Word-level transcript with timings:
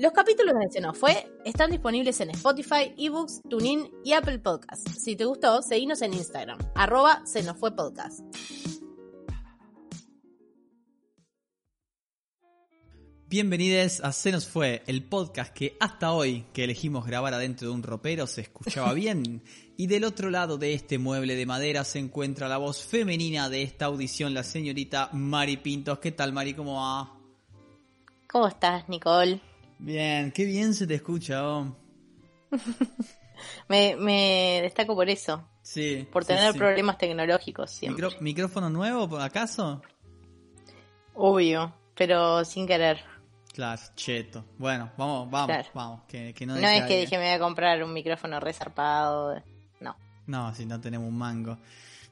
Los 0.00 0.12
capítulos 0.12 0.54
de 0.58 0.70
Se 0.70 0.80
nos 0.80 0.96
fue 0.96 1.30
están 1.44 1.70
disponibles 1.70 2.18
en 2.22 2.30
Spotify, 2.30 2.94
eBooks, 2.96 3.42
TuneIn 3.50 3.90
y 4.02 4.14
Apple 4.14 4.38
Podcasts. 4.38 4.98
Si 4.98 5.14
te 5.14 5.26
gustó, 5.26 5.60
seguinos 5.60 6.00
en 6.00 6.14
Instagram, 6.14 6.58
arroba 6.74 7.20
Se 7.26 7.42
nos 7.42 7.58
fue 7.58 7.76
podcast. 7.76 8.20
Bienvenidos 13.28 14.00
a 14.00 14.12
Se 14.12 14.32
nos 14.32 14.48
fue, 14.48 14.82
el 14.86 15.04
podcast 15.04 15.52
que 15.52 15.76
hasta 15.80 16.12
hoy 16.12 16.46
que 16.54 16.64
elegimos 16.64 17.04
grabar 17.04 17.34
adentro 17.34 17.68
de 17.68 17.74
un 17.74 17.82
ropero 17.82 18.26
se 18.26 18.40
escuchaba 18.40 18.92
bien. 18.94 19.42
Y 19.76 19.86
del 19.86 20.04
otro 20.04 20.30
lado 20.30 20.56
de 20.56 20.72
este 20.72 20.96
mueble 20.96 21.36
de 21.36 21.44
madera 21.44 21.84
se 21.84 21.98
encuentra 21.98 22.48
la 22.48 22.56
voz 22.56 22.82
femenina 22.86 23.50
de 23.50 23.64
esta 23.64 23.84
audición, 23.84 24.32
la 24.32 24.44
señorita 24.44 25.10
Mari 25.12 25.58
Pintos. 25.58 25.98
¿Qué 25.98 26.12
tal, 26.12 26.32
Mari? 26.32 26.54
¿Cómo 26.54 26.76
va? 26.76 27.18
¿Cómo 28.26 28.48
estás, 28.48 28.88
Nicole? 28.88 29.49
Bien, 29.80 30.30
qué 30.32 30.44
bien 30.44 30.74
se 30.74 30.86
te 30.86 30.94
escucha, 30.96 31.46
oh. 31.48 31.74
me, 33.68 33.96
me 33.96 34.60
destaco 34.62 34.94
por 34.94 35.08
eso. 35.08 35.44
Sí. 35.62 36.06
Por 36.10 36.24
tener 36.24 36.52
sí. 36.52 36.58
problemas 36.58 36.98
tecnológicos 36.98 37.70
siempre. 37.70 38.06
Micro- 38.06 38.20
¿Micrófono 38.20 38.70
nuevo, 38.70 39.08
por 39.08 39.20
acaso? 39.20 39.80
Obvio, 41.14 41.74
pero 41.94 42.44
sin 42.44 42.66
querer. 42.66 42.98
Claro, 43.52 43.80
cheto. 43.96 44.44
Bueno, 44.58 44.92
vamos, 44.96 45.30
vamos, 45.30 45.46
Claro. 45.48 45.68
vamos. 45.74 46.02
Que, 46.06 46.32
que 46.34 46.46
no, 46.46 46.54
No, 46.56 46.66
es 46.68 46.84
que 46.84 47.00
dije 47.00 47.18
me 47.18 47.24
voy 47.24 47.34
a 47.34 47.38
comprar 47.38 47.82
un 47.82 47.92
micrófono 47.92 48.38
resarpado. 48.40 49.42
No. 49.80 49.96
No, 50.26 50.54
si 50.54 50.66
no 50.66 50.80
tenemos 50.80 51.08
un 51.08 51.18
mango. 51.18 51.58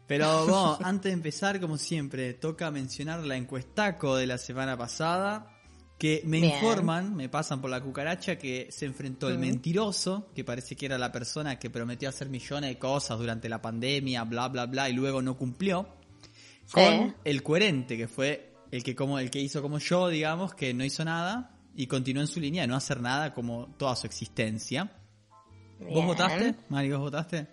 Pero 0.06 0.44
bueno, 0.46 0.78
antes 0.82 1.04
de 1.10 1.12
empezar, 1.14 1.60
como 1.60 1.76
siempre, 1.78 2.34
toca 2.34 2.70
mencionar 2.70 3.20
la 3.20 3.36
encuestaco 3.36 4.16
de 4.16 4.26
la 4.26 4.38
semana 4.38 4.76
pasada. 4.76 5.57
Que 5.98 6.22
me 6.24 6.40
Bien. 6.40 6.54
informan, 6.54 7.16
me 7.16 7.28
pasan 7.28 7.60
por 7.60 7.70
la 7.70 7.80
cucaracha, 7.80 8.38
que 8.38 8.68
se 8.70 8.86
enfrentó 8.86 9.28
el 9.28 9.38
mentiroso, 9.38 10.30
que 10.32 10.44
parece 10.44 10.76
que 10.76 10.86
era 10.86 10.96
la 10.96 11.10
persona 11.10 11.58
que 11.58 11.70
prometió 11.70 12.08
hacer 12.08 12.28
millones 12.28 12.70
de 12.70 12.78
cosas 12.78 13.18
durante 13.18 13.48
la 13.48 13.60
pandemia, 13.60 14.22
bla, 14.24 14.46
bla, 14.48 14.66
bla, 14.66 14.88
y 14.88 14.92
luego 14.92 15.20
no 15.22 15.36
cumplió. 15.36 15.88
Sí. 16.66 16.74
Con 16.74 17.16
el 17.24 17.42
coherente, 17.42 17.96
que 17.96 18.06
fue 18.06 18.54
el 18.70 18.84
que, 18.84 18.94
como, 18.94 19.18
el 19.18 19.30
que 19.30 19.40
hizo 19.40 19.60
como 19.60 19.78
yo, 19.78 20.08
digamos, 20.08 20.54
que 20.54 20.72
no 20.72 20.84
hizo 20.84 21.04
nada 21.04 21.58
y 21.74 21.86
continuó 21.88 22.22
en 22.22 22.28
su 22.28 22.38
línea 22.38 22.62
de 22.62 22.68
no 22.68 22.76
hacer 22.76 23.00
nada 23.00 23.34
como 23.34 23.74
toda 23.76 23.96
su 23.96 24.06
existencia. 24.06 24.92
¿Vos 25.80 26.04
votaste? 26.06 26.54
Mari, 26.68 26.90
¿vos 26.92 27.00
votaste? 27.00 27.48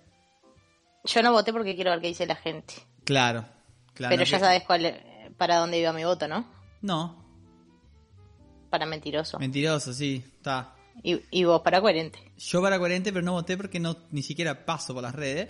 Yo 1.04 1.22
no 1.24 1.32
voté 1.32 1.52
porque 1.52 1.76
quiero 1.76 1.92
ver 1.92 2.02
qué 2.02 2.08
dice 2.10 2.26
la 2.26 2.36
gente. 2.36 2.74
Claro, 3.04 3.46
claro. 3.94 4.14
pero 4.16 4.24
ya 4.24 4.38
que- 4.38 4.44
sabes 4.44 4.64
cuál, 4.64 5.02
para 5.38 5.58
dónde 5.58 5.80
iba 5.80 5.94
mi 5.94 6.04
voto, 6.04 6.28
¿no? 6.28 6.46
No, 6.82 7.25
Para 8.76 8.86
mentiroso. 8.86 9.40
mentiroso, 9.40 9.94
sí, 9.94 10.24
está. 10.38 10.74
y, 11.04 11.20
y 11.32 11.44
vos 11.44 11.62
para 11.62 11.82
coherente. 11.82 12.20
Yo 12.38 12.62
para 12.62 12.78
coherente, 12.80 13.12
pero 13.14 13.24
no 13.26 13.34
voté 13.34 13.58
porque 13.58 13.80
no 13.80 13.98
ni 14.12 14.22
siquiera 14.24 14.66
paso 14.66 14.94
por 14.94 15.04
las 15.04 15.16
redes. 15.16 15.50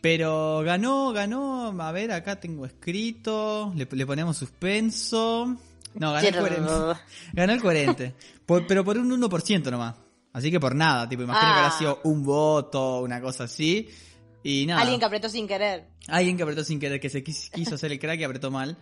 Pero 0.00 0.60
ganó, 0.64 1.12
ganó. 1.12 1.74
A 1.82 1.92
ver, 1.92 2.12
acá 2.12 2.38
tengo 2.38 2.64
escrito. 2.66 3.72
Le, 3.74 3.88
le 3.90 4.06
ponemos 4.06 4.36
suspenso. 4.36 5.56
No, 5.94 6.12
ganó 6.12 6.28
el 6.28 6.36
coherente. 6.36 6.72
Ganó 7.32 7.52
el 7.52 7.60
coherente. 7.60 8.14
Por- 8.46 8.66
pero 8.66 8.84
por 8.84 8.96
un 8.98 9.10
1% 9.10 9.70
nomás. 9.70 9.96
Así 10.32 10.50
que 10.52 10.60
por 10.60 10.74
nada. 10.74 11.08
Tipo, 11.08 11.22
imagino 11.24 11.52
que 11.52 11.58
Ah. 11.58 11.64
habrá 11.66 11.78
sido 11.78 12.00
un 12.04 12.22
voto, 12.22 13.00
una 13.00 13.20
cosa 13.20 13.44
así. 13.44 13.88
Y 14.44 14.66
nada. 14.66 14.82
Alguien 14.82 15.00
que 15.00 15.06
apretó 15.06 15.28
sin 15.28 15.48
querer. 15.48 15.88
Alguien 16.06 16.36
que 16.36 16.44
apretó 16.44 16.62
sin 16.62 16.78
querer, 16.78 17.00
que 17.00 17.10
se 17.10 17.24
quis- 17.24 17.50
quiso 17.50 17.74
hacer 17.74 17.90
el 17.90 17.98
crack 17.98 18.20
y 18.20 18.24
apretó 18.24 18.50
mal. 18.52 18.78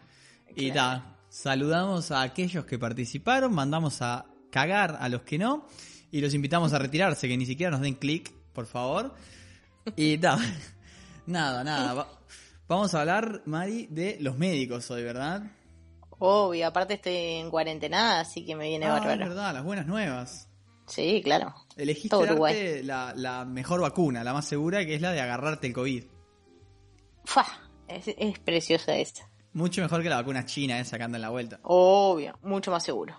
Y 0.54 0.70
Claro. 0.70 1.02
Saludamos 1.28 2.10
a 2.10 2.22
aquellos 2.22 2.64
que 2.64 2.78
participaron, 2.78 3.54
mandamos 3.54 4.02
a 4.02 4.26
cagar 4.50 4.96
a 5.00 5.08
los 5.08 5.22
que 5.22 5.38
no, 5.38 5.66
y 6.10 6.20
los 6.20 6.34
invitamos 6.34 6.72
a 6.72 6.78
retirarse, 6.78 7.28
que 7.28 7.36
ni 7.36 7.46
siquiera 7.46 7.70
nos 7.70 7.80
den 7.80 7.94
clic, 7.94 8.32
por 8.52 8.66
favor. 8.66 9.14
Y 9.96 10.18
nada, 10.18 10.42
nada, 11.26 11.62
nada. 11.64 11.94
va- 11.94 12.08
vamos 12.68 12.94
a 12.94 13.00
hablar, 13.00 13.42
Mari, 13.46 13.86
de 13.90 14.16
los 14.20 14.36
médicos 14.38 14.90
hoy, 14.90 15.02
¿verdad? 15.02 15.42
Obvio, 16.18 16.66
aparte 16.68 16.94
estoy 16.94 17.14
en 17.14 17.50
cuarentena, 17.50 18.20
así 18.20 18.44
que 18.46 18.56
me 18.56 18.68
viene 18.68 18.86
Ah, 18.86 18.96
es 18.96 19.00
bárbaro. 19.04 19.28
verdad, 19.28 19.52
las 19.54 19.64
buenas 19.64 19.86
nuevas. 19.86 20.48
Sí, 20.86 21.20
claro. 21.22 21.52
Elegiste 21.76 22.16
darte 22.16 22.82
la, 22.84 23.12
la 23.16 23.44
mejor 23.44 23.80
vacuna, 23.80 24.22
la 24.24 24.32
más 24.32 24.46
segura, 24.46 24.86
que 24.86 24.94
es 24.94 25.00
la 25.02 25.12
de 25.12 25.20
agarrarte 25.20 25.66
el 25.66 25.72
COVID. 25.74 26.04
Fua, 27.24 27.44
es, 27.88 28.04
es 28.16 28.38
preciosa 28.38 28.96
esa. 28.96 29.28
Mucho 29.56 29.80
mejor 29.80 30.02
que 30.02 30.10
la 30.10 30.16
vacuna 30.16 30.44
china 30.44 30.78
esa 30.78 30.98
que 30.98 31.04
anda 31.04 31.16
en 31.16 31.22
la 31.22 31.30
vuelta. 31.30 31.58
Obvio, 31.62 32.38
mucho 32.42 32.70
más 32.70 32.84
seguro. 32.84 33.16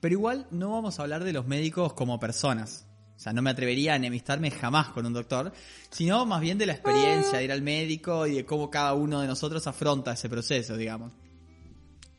Pero 0.00 0.12
igual 0.14 0.46
no 0.50 0.72
vamos 0.72 0.98
a 0.98 1.02
hablar 1.02 1.22
de 1.22 1.32
los 1.32 1.46
médicos 1.46 1.92
como 1.92 2.18
personas. 2.18 2.88
O 3.14 3.18
sea, 3.20 3.32
no 3.32 3.40
me 3.40 3.50
atrevería 3.50 3.92
a 3.92 3.96
enemistarme 3.96 4.50
jamás 4.50 4.88
con 4.88 5.06
un 5.06 5.12
doctor, 5.12 5.52
sino 5.90 6.26
más 6.26 6.40
bien 6.40 6.58
de 6.58 6.66
la 6.66 6.72
experiencia 6.72 7.38
de 7.38 7.44
ir 7.44 7.52
al 7.52 7.62
médico 7.62 8.26
y 8.26 8.34
de 8.34 8.44
cómo 8.44 8.68
cada 8.68 8.94
uno 8.94 9.20
de 9.20 9.28
nosotros 9.28 9.64
afronta 9.68 10.12
ese 10.12 10.28
proceso, 10.28 10.76
digamos. 10.76 11.12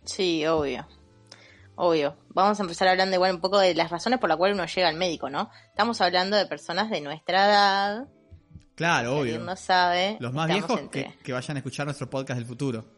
Sí, 0.05 0.45
obvio. 0.47 0.87
Obvio. 1.75 2.15
Vamos 2.29 2.57
a 2.59 2.63
empezar 2.63 2.87
hablando 2.87 3.15
igual 3.17 3.35
un 3.35 3.41
poco 3.41 3.59
de 3.59 3.75
las 3.75 3.91
razones 3.91 4.17
por 4.17 4.29
las 4.29 4.37
cuales 4.37 4.55
uno 4.55 4.65
llega 4.65 4.87
al 4.87 4.95
médico, 4.95 5.29
¿no? 5.29 5.49
Estamos 5.69 5.99
hablando 5.99 6.37
de 6.37 6.45
personas 6.45 6.89
de 6.89 7.01
nuestra 7.01 7.45
edad. 7.47 8.07
Claro, 8.75 9.17
obvio. 9.19 9.39
no 9.39 9.55
sabe. 9.57 10.15
Los 10.21 10.33
más 10.33 10.47
viejos 10.47 10.79
entre- 10.79 11.03
que, 11.17 11.17
que 11.19 11.33
vayan 11.33 11.57
a 11.57 11.59
escuchar 11.59 11.85
nuestro 11.85 12.09
podcast 12.09 12.37
del 12.39 12.47
futuro. 12.47 12.96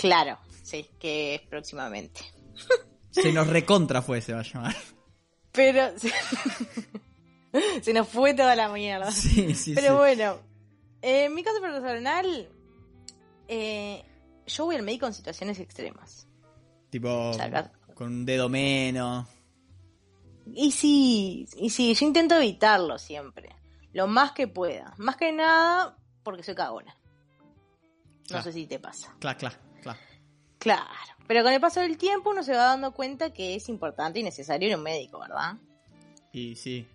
Claro, 0.00 0.38
sí, 0.62 0.86
que 0.98 1.34
es 1.36 1.40
próximamente. 1.42 2.20
Se 3.10 3.32
nos 3.32 3.46
recontra 3.46 4.02
fue, 4.02 4.20
se 4.20 4.34
va 4.34 4.40
a 4.40 4.42
llamar. 4.42 4.76
Pero 5.52 5.90
se, 5.98 6.10
se 7.82 7.92
nos 7.94 8.06
fue 8.08 8.34
toda 8.34 8.54
la 8.54 8.68
mierda. 8.68 9.10
Sí, 9.10 9.54
sí, 9.54 9.72
Pero 9.74 9.88
sí. 9.92 9.96
bueno, 9.96 10.38
en 11.00 11.34
mi 11.34 11.42
caso 11.42 11.58
personal, 11.62 12.48
eh, 13.48 14.04
yo 14.46 14.66
voy 14.66 14.76
al 14.76 14.82
médico 14.82 15.06
en 15.06 15.14
situaciones 15.14 15.58
extremas. 15.60 16.28
Tipo, 16.90 17.32
Saca- 17.32 17.72
con 17.94 18.08
un 18.08 18.26
dedo 18.26 18.50
menos. 18.50 19.26
Y 20.52 20.70
sí, 20.72 21.48
y 21.56 21.70
sí, 21.70 21.94
yo 21.94 22.06
intento 22.06 22.34
evitarlo 22.36 22.98
siempre, 22.98 23.48
lo 23.94 24.06
más 24.08 24.32
que 24.32 24.46
pueda. 24.46 24.92
Más 24.98 25.16
que 25.16 25.32
nada 25.32 25.96
porque 26.22 26.42
soy 26.42 26.54
cagona. 26.54 26.94
No 26.94 28.26
Claro. 28.28 28.42
sé 28.44 28.52
si 28.52 28.66
te 28.66 28.78
pasa. 28.78 29.14
Clac, 29.20 29.38
clac, 29.38 29.58
clac. 29.82 29.98
Claro, 30.58 30.84
pero 31.26 31.42
con 31.42 31.52
el 31.52 31.60
paso 31.60 31.80
del 31.80 31.96
tiempo 31.98 32.30
uno 32.30 32.42
se 32.42 32.52
va 32.52 32.64
dando 32.64 32.92
cuenta 32.92 33.32
que 33.32 33.54
es 33.56 33.68
importante 33.68 34.18
y 34.20 34.22
necesario 34.22 34.68
ir 34.68 34.74
a 34.74 34.76
un 34.78 34.82
médico, 34.82 35.18
¿verdad? 35.20 35.54
Y 36.32 36.56
sí. 36.56 36.86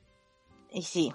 Y 0.71 0.81
sí. 0.81 1.13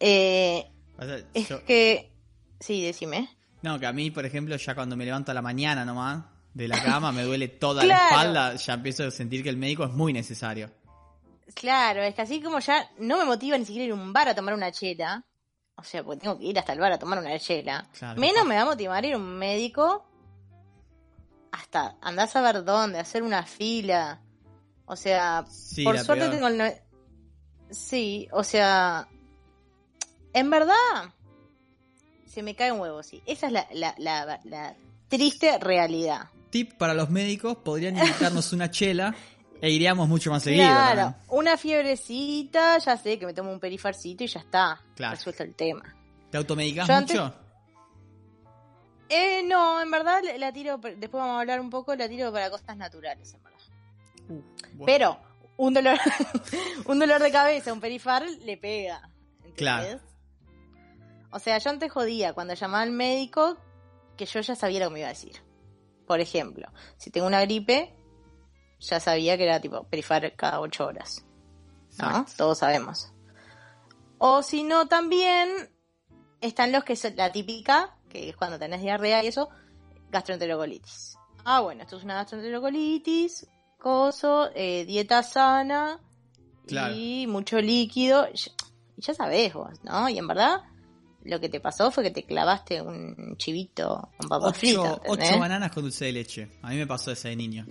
Eh, 0.00 0.70
O 0.98 1.04
sea, 1.04 1.18
es 1.34 1.48
yo- 1.48 1.64
que... 1.64 2.12
Sí, 2.60 2.82
decime. 2.84 3.28
No, 3.62 3.78
que 3.78 3.86
a 3.86 3.92
mí, 3.92 4.10
por 4.10 4.24
ejemplo, 4.24 4.56
ya 4.56 4.74
cuando 4.74 4.96
me 4.96 5.04
levanto 5.04 5.30
a 5.30 5.34
la 5.34 5.42
mañana 5.42 5.84
nomás 5.84 6.24
de 6.54 6.68
la 6.68 6.82
cama, 6.82 7.12
me 7.12 7.22
duele 7.22 7.48
toda 7.48 7.84
la 7.84 7.94
Claro. 7.94 8.04
espalda, 8.10 8.54
ya 8.56 8.74
empiezo 8.74 9.04
a 9.04 9.10
sentir 9.10 9.42
que 9.42 9.48
el 9.50 9.56
médico 9.58 9.84
es 9.84 9.90
muy 9.92 10.12
necesario. 10.12 10.70
Claro, 11.54 12.02
es 12.02 12.14
que 12.14 12.22
así 12.22 12.40
como 12.40 12.58
ya 12.60 12.90
no 12.98 13.18
me 13.18 13.24
motiva 13.24 13.56
ni 13.58 13.64
siquiera 13.64 13.84
ir 13.86 13.90
a 13.92 13.94
un 13.94 14.12
bar 14.12 14.28
a 14.28 14.34
tomar 14.34 14.54
una 14.54 14.72
chela, 14.72 15.24
o 15.76 15.82
sea, 15.84 16.02
porque 16.02 16.20
tengo 16.22 16.38
que 16.38 16.46
ir 16.46 16.58
hasta 16.58 16.72
el 16.72 16.80
bar 16.80 16.92
a 16.92 16.98
tomar 16.98 17.18
una 17.18 17.38
chela, 17.38 17.86
Claro. 17.98 18.20
menos 18.20 18.44
me 18.46 18.56
va 18.56 18.62
a 18.62 18.66
motivar 18.66 19.04
ir 19.04 19.14
a 19.14 19.18
un 19.18 19.36
médico 19.38 20.06
hasta 21.52 21.96
andar 22.00 22.28
a 22.28 22.30
saber 22.30 22.64
dónde, 22.64 22.98
hacer 22.98 23.22
una 23.22 23.42
fila. 23.44 24.20
O 24.86 24.96
sea, 24.96 25.44
Sí, 25.50 25.84
por 25.84 25.98
suerte 25.98 26.28
peor. 26.28 26.34
tengo 26.34 26.48
el... 26.48 26.74
Sí, 27.70 28.28
o 28.32 28.44
sea, 28.44 29.08
en 30.32 30.50
verdad, 30.50 30.74
se 32.26 32.42
me 32.42 32.54
cae 32.54 32.70
un 32.72 32.80
huevo, 32.80 33.02
sí. 33.02 33.22
Esa 33.26 33.46
es 33.48 33.52
la, 33.52 33.66
la, 33.72 33.94
la, 33.98 34.40
la 34.44 34.74
triste 35.08 35.58
realidad. 35.58 36.28
Tip 36.50 36.74
para 36.74 36.94
los 36.94 37.10
médicos, 37.10 37.56
podrían 37.56 37.96
invitarnos 37.98 38.52
una 38.52 38.70
chela 38.70 39.14
e 39.60 39.70
iríamos 39.70 40.08
mucho 40.08 40.30
más 40.30 40.44
seguido. 40.44 40.64
Claro, 40.66 41.00
también. 41.00 41.24
una 41.28 41.56
fiebrecita, 41.56 42.78
ya 42.78 42.96
sé 42.96 43.18
que 43.18 43.26
me 43.26 43.34
tomo 43.34 43.50
un 43.50 43.58
perifarcito 43.58 44.22
y 44.22 44.28
ya 44.28 44.40
está, 44.40 44.80
Claro. 44.94 45.16
resuelto 45.16 45.42
el 45.42 45.54
tema. 45.54 45.94
¿Te 46.30 46.36
automedicás 46.38 46.86
Yo 46.86 46.94
antes- 46.94 47.16
mucho? 47.20 47.34
Eh, 49.08 49.42
no, 49.44 49.80
en 49.80 49.90
verdad 49.90 50.20
la- 50.38 50.52
tiro, 50.52 50.78
después 50.78 51.12
vamos 51.12 51.36
a 51.36 51.40
hablar 51.40 51.60
un 51.60 51.70
poco, 51.70 51.94
la 51.94 52.08
tiro 52.08 52.32
para 52.32 52.50
cosas 52.50 52.76
naturales, 52.76 53.34
en 53.34 53.42
verdad. 53.42 53.58
Uh, 54.28 54.42
bueno. 54.74 54.84
Pero 54.86 55.20
un 55.56 55.74
dolor, 55.74 55.98
un 56.86 56.98
dolor 56.98 57.22
de 57.22 57.30
cabeza, 57.30 57.72
un 57.72 57.80
perifar, 57.80 58.24
le 58.28 58.56
pega. 58.56 59.08
¿entendés? 59.38 59.54
Claro. 59.56 60.00
O 61.30 61.38
sea, 61.38 61.58
yo 61.58 61.70
antes 61.70 61.92
jodía, 61.92 62.32
cuando 62.32 62.54
llamaba 62.54 62.82
al 62.82 62.90
médico, 62.92 63.56
que 64.16 64.26
yo 64.26 64.40
ya 64.40 64.54
sabía 64.56 64.80
lo 64.80 64.86
que 64.88 64.94
me 64.94 64.98
iba 65.00 65.08
a 65.08 65.12
decir. 65.12 65.42
Por 66.06 66.20
ejemplo, 66.20 66.68
si 66.96 67.10
tengo 67.10 67.26
una 67.26 67.40
gripe, 67.42 67.94
ya 68.80 69.00
sabía 69.00 69.36
que 69.36 69.44
era 69.44 69.60
tipo 69.60 69.84
perifar 69.84 70.34
cada 70.36 70.60
ocho 70.60 70.86
horas. 70.86 71.24
¿No? 71.98 72.26
Todos 72.36 72.58
sabemos. 72.58 73.12
O 74.18 74.42
si 74.42 74.62
no, 74.62 74.86
también 74.88 75.48
están 76.40 76.72
los 76.72 76.84
que 76.84 76.96
son 76.96 77.16
la 77.16 77.32
típica, 77.32 77.96
que 78.16 78.30
es 78.30 78.36
cuando 78.36 78.58
tenés 78.58 78.80
diarrea 78.80 79.22
y 79.24 79.28
eso, 79.28 79.48
gastroenterocolitis. 80.10 81.16
Ah, 81.44 81.60
bueno, 81.60 81.82
esto 81.82 81.96
es 81.96 82.04
una 82.04 82.14
gastroenterocolitis, 82.14 83.46
coso, 83.78 84.50
eh, 84.54 84.84
dieta 84.84 85.22
sana 85.22 86.00
y 86.68 87.26
mucho 87.28 87.60
líquido. 87.60 88.26
Y 88.96 89.02
ya 89.02 89.14
sabés 89.14 89.54
vos, 89.54 89.70
¿no? 89.84 90.08
Y 90.08 90.18
en 90.18 90.26
verdad, 90.26 90.62
lo 91.24 91.40
que 91.40 91.48
te 91.48 91.60
pasó 91.60 91.90
fue 91.90 92.04
que 92.04 92.10
te 92.10 92.24
clavaste 92.24 92.80
un 92.80 93.36
chivito 93.36 94.10
con 94.16 94.28
papas 94.28 94.50
ocho, 94.50 94.58
fritas. 94.58 95.00
Ocho 95.06 95.38
bananas 95.38 95.70
con 95.72 95.82
dulce 95.84 96.06
de 96.06 96.12
leche. 96.12 96.48
A 96.62 96.70
mí 96.70 96.76
me 96.76 96.86
pasó 96.86 97.12
ese 97.12 97.28
de 97.28 97.36
niño. 97.36 97.66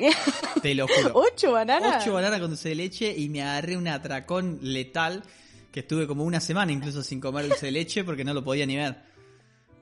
Te 0.61 0.75
lo 0.75 0.87
juro. 0.87 1.11
¿Ocho 1.15 1.51
bananas? 1.51 2.03
Ocho 2.03 2.13
bananas 2.13 2.39
con 2.39 2.49
dulce 2.49 2.69
de 2.69 2.75
leche 2.75 3.13
y 3.17 3.29
me 3.29 3.41
agarré 3.41 3.77
un 3.77 3.87
atracón 3.87 4.59
letal 4.61 5.23
que 5.71 5.81
estuve 5.81 6.07
como 6.07 6.23
una 6.23 6.39
semana 6.39 6.71
incluso 6.71 7.03
sin 7.03 7.19
comer 7.19 7.49
dulce 7.49 7.65
de 7.65 7.71
leche 7.73 8.03
porque 8.03 8.23
no 8.23 8.33
lo 8.33 8.43
podía 8.43 8.65
ni 8.65 8.77
ver. 8.77 9.14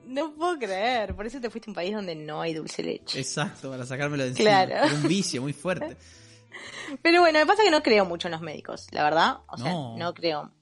No 0.06 0.34
puedo 0.34 0.58
creer, 0.58 1.14
por 1.14 1.26
eso 1.26 1.40
te 1.40 1.50
fuiste 1.50 1.68
a 1.68 1.70
un 1.70 1.74
país 1.74 1.94
donde 1.94 2.14
no 2.14 2.40
hay 2.40 2.54
dulce 2.54 2.82
leche. 2.82 3.18
Exacto, 3.18 3.70
para 3.70 3.86
sacármelo 3.86 4.24
de 4.24 4.30
encima. 4.30 4.66
Claro. 4.66 4.94
un 4.94 5.08
vicio 5.08 5.42
muy 5.42 5.52
fuerte. 5.52 5.96
Pero 7.02 7.20
bueno, 7.20 7.38
me 7.38 7.46
pasa 7.46 7.62
que 7.62 7.70
no 7.70 7.82
creo 7.82 8.04
mucho 8.04 8.28
en 8.28 8.32
los 8.32 8.40
médicos, 8.40 8.86
la 8.90 9.04
verdad. 9.04 9.38
O 9.48 9.56
sea, 9.56 9.72
no 9.72 10.14
creo. 10.14 10.52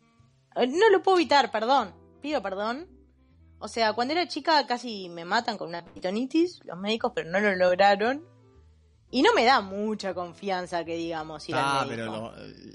No 0.56 0.90
lo 0.90 1.02
puedo 1.02 1.18
evitar, 1.18 1.50
perdón. 1.50 1.94
Pido 2.20 2.42
perdón. 2.42 2.88
O 3.58 3.68
sea, 3.68 3.92
cuando 3.92 4.12
era 4.12 4.26
chica 4.26 4.66
casi 4.66 5.08
me 5.08 5.24
matan 5.24 5.56
con 5.56 5.68
una 5.68 5.84
pitonitis 5.84 6.60
los 6.64 6.78
médicos, 6.78 7.12
pero 7.14 7.30
no 7.30 7.40
lo 7.40 7.54
lograron. 7.54 8.24
Y 9.14 9.20
no 9.20 9.34
me 9.34 9.44
da 9.44 9.60
mucha 9.60 10.14
confianza 10.14 10.86
que 10.86 10.96
digamos 10.96 11.46
ir 11.46 11.54
ah, 11.58 11.84
pero 11.86 12.32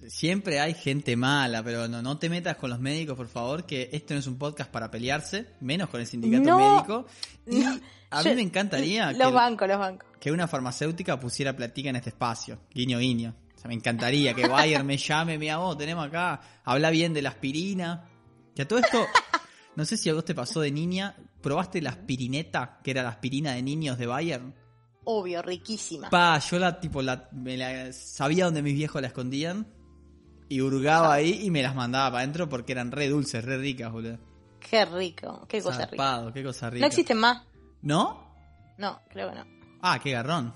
siempre 0.07 0.59
hay 0.59 0.75
gente 0.75 1.15
mala, 1.15 1.63
pero 1.63 1.87
no, 1.87 2.03
no 2.03 2.19
te 2.19 2.29
metas 2.29 2.57
con 2.57 2.69
los 2.69 2.79
médicos, 2.79 3.17
por 3.17 3.27
favor, 3.27 3.65
que 3.65 3.89
esto 3.91 4.13
no 4.13 4.19
es 4.19 4.27
un 4.27 4.37
podcast 4.37 4.69
para 4.69 4.91
pelearse, 4.91 5.47
menos 5.61 5.89
con 5.89 5.99
el 5.99 6.05
sindicato 6.05 6.55
médico. 6.55 7.05
Y 7.47 7.63
a 7.63 8.23
mí 8.23 8.35
me 8.35 8.41
encantaría 8.43 9.13
los 9.13 9.29
que, 9.29 9.33
bancos, 9.33 9.67
los 9.67 9.79
bancos. 9.79 10.07
que 10.19 10.31
una 10.31 10.47
farmacéutica 10.47 11.19
pusiera 11.19 11.55
platica 11.55 11.89
en 11.89 11.95
este 11.95 12.09
espacio, 12.09 12.59
guiño 12.71 12.99
guiño. 12.99 13.33
O 13.55 13.59
sea, 13.59 13.67
me 13.69 13.73
encantaría 13.73 14.35
que 14.35 14.47
Bayer 14.47 14.83
me 14.83 14.97
llame, 14.97 15.39
mira 15.39 15.57
vos, 15.57 15.75
tenemos 15.75 16.05
acá, 16.05 16.39
habla 16.63 16.91
bien 16.91 17.15
de 17.15 17.23
la 17.23 17.29
aspirina. 17.29 18.07
Que 18.55 18.61
a 18.61 18.67
todo 18.67 18.77
esto, 18.77 19.03
no 19.75 19.85
sé 19.85 19.97
si 19.97 20.11
a 20.11 20.13
vos 20.13 20.23
te 20.23 20.35
pasó 20.35 20.61
de 20.61 20.69
niña, 20.69 21.15
¿probaste 21.41 21.81
la 21.81 21.89
aspirineta, 21.89 22.79
que 22.83 22.91
era 22.91 23.01
la 23.01 23.09
aspirina 23.09 23.53
de 23.53 23.63
niños 23.63 23.97
de 23.97 24.05
Bayer? 24.05 24.41
Obvio, 25.09 25.42
riquísima. 25.42 26.09
Pa, 26.09 26.38
yo 26.39 26.59
la, 26.59 26.80
tipo, 26.80 27.01
la, 27.01 27.30
me 27.31 27.56
la, 27.56 27.92
sabía 27.94 28.45
dónde 28.45 28.62
mis 28.62 28.75
viejos 28.75 29.01
la 29.01 29.07
escondían 29.07 29.65
y 30.50 30.62
hurgaba 30.62 31.13
ahí 31.13 31.45
y 31.45 31.51
me 31.51 31.63
las 31.63 31.75
mandaba 31.75 32.12
para 32.12 32.19
adentro 32.19 32.50
porque 32.50 32.74
eran 32.74 32.92
re 32.92 33.07
dulces, 33.07 33.44
re 33.44 33.57
ricas, 33.57 33.92
boludo. 33.92 34.19
Qué 34.59 34.83
rico, 34.86 35.45
qué 35.48 35.62
cosa 35.62 35.86
rica. 35.86 36.31
qué 36.33 36.44
cosa 36.44 36.69
rica. 36.69 36.81
No 36.81 36.88
existen 36.88 37.18
más. 37.18 37.44
¿No? 37.81 38.36
No, 38.77 39.00
creo 39.09 39.30
que 39.30 39.36
no. 39.36 39.45
Ah, 39.81 40.00
qué 40.00 40.12
garrón. 40.12 40.54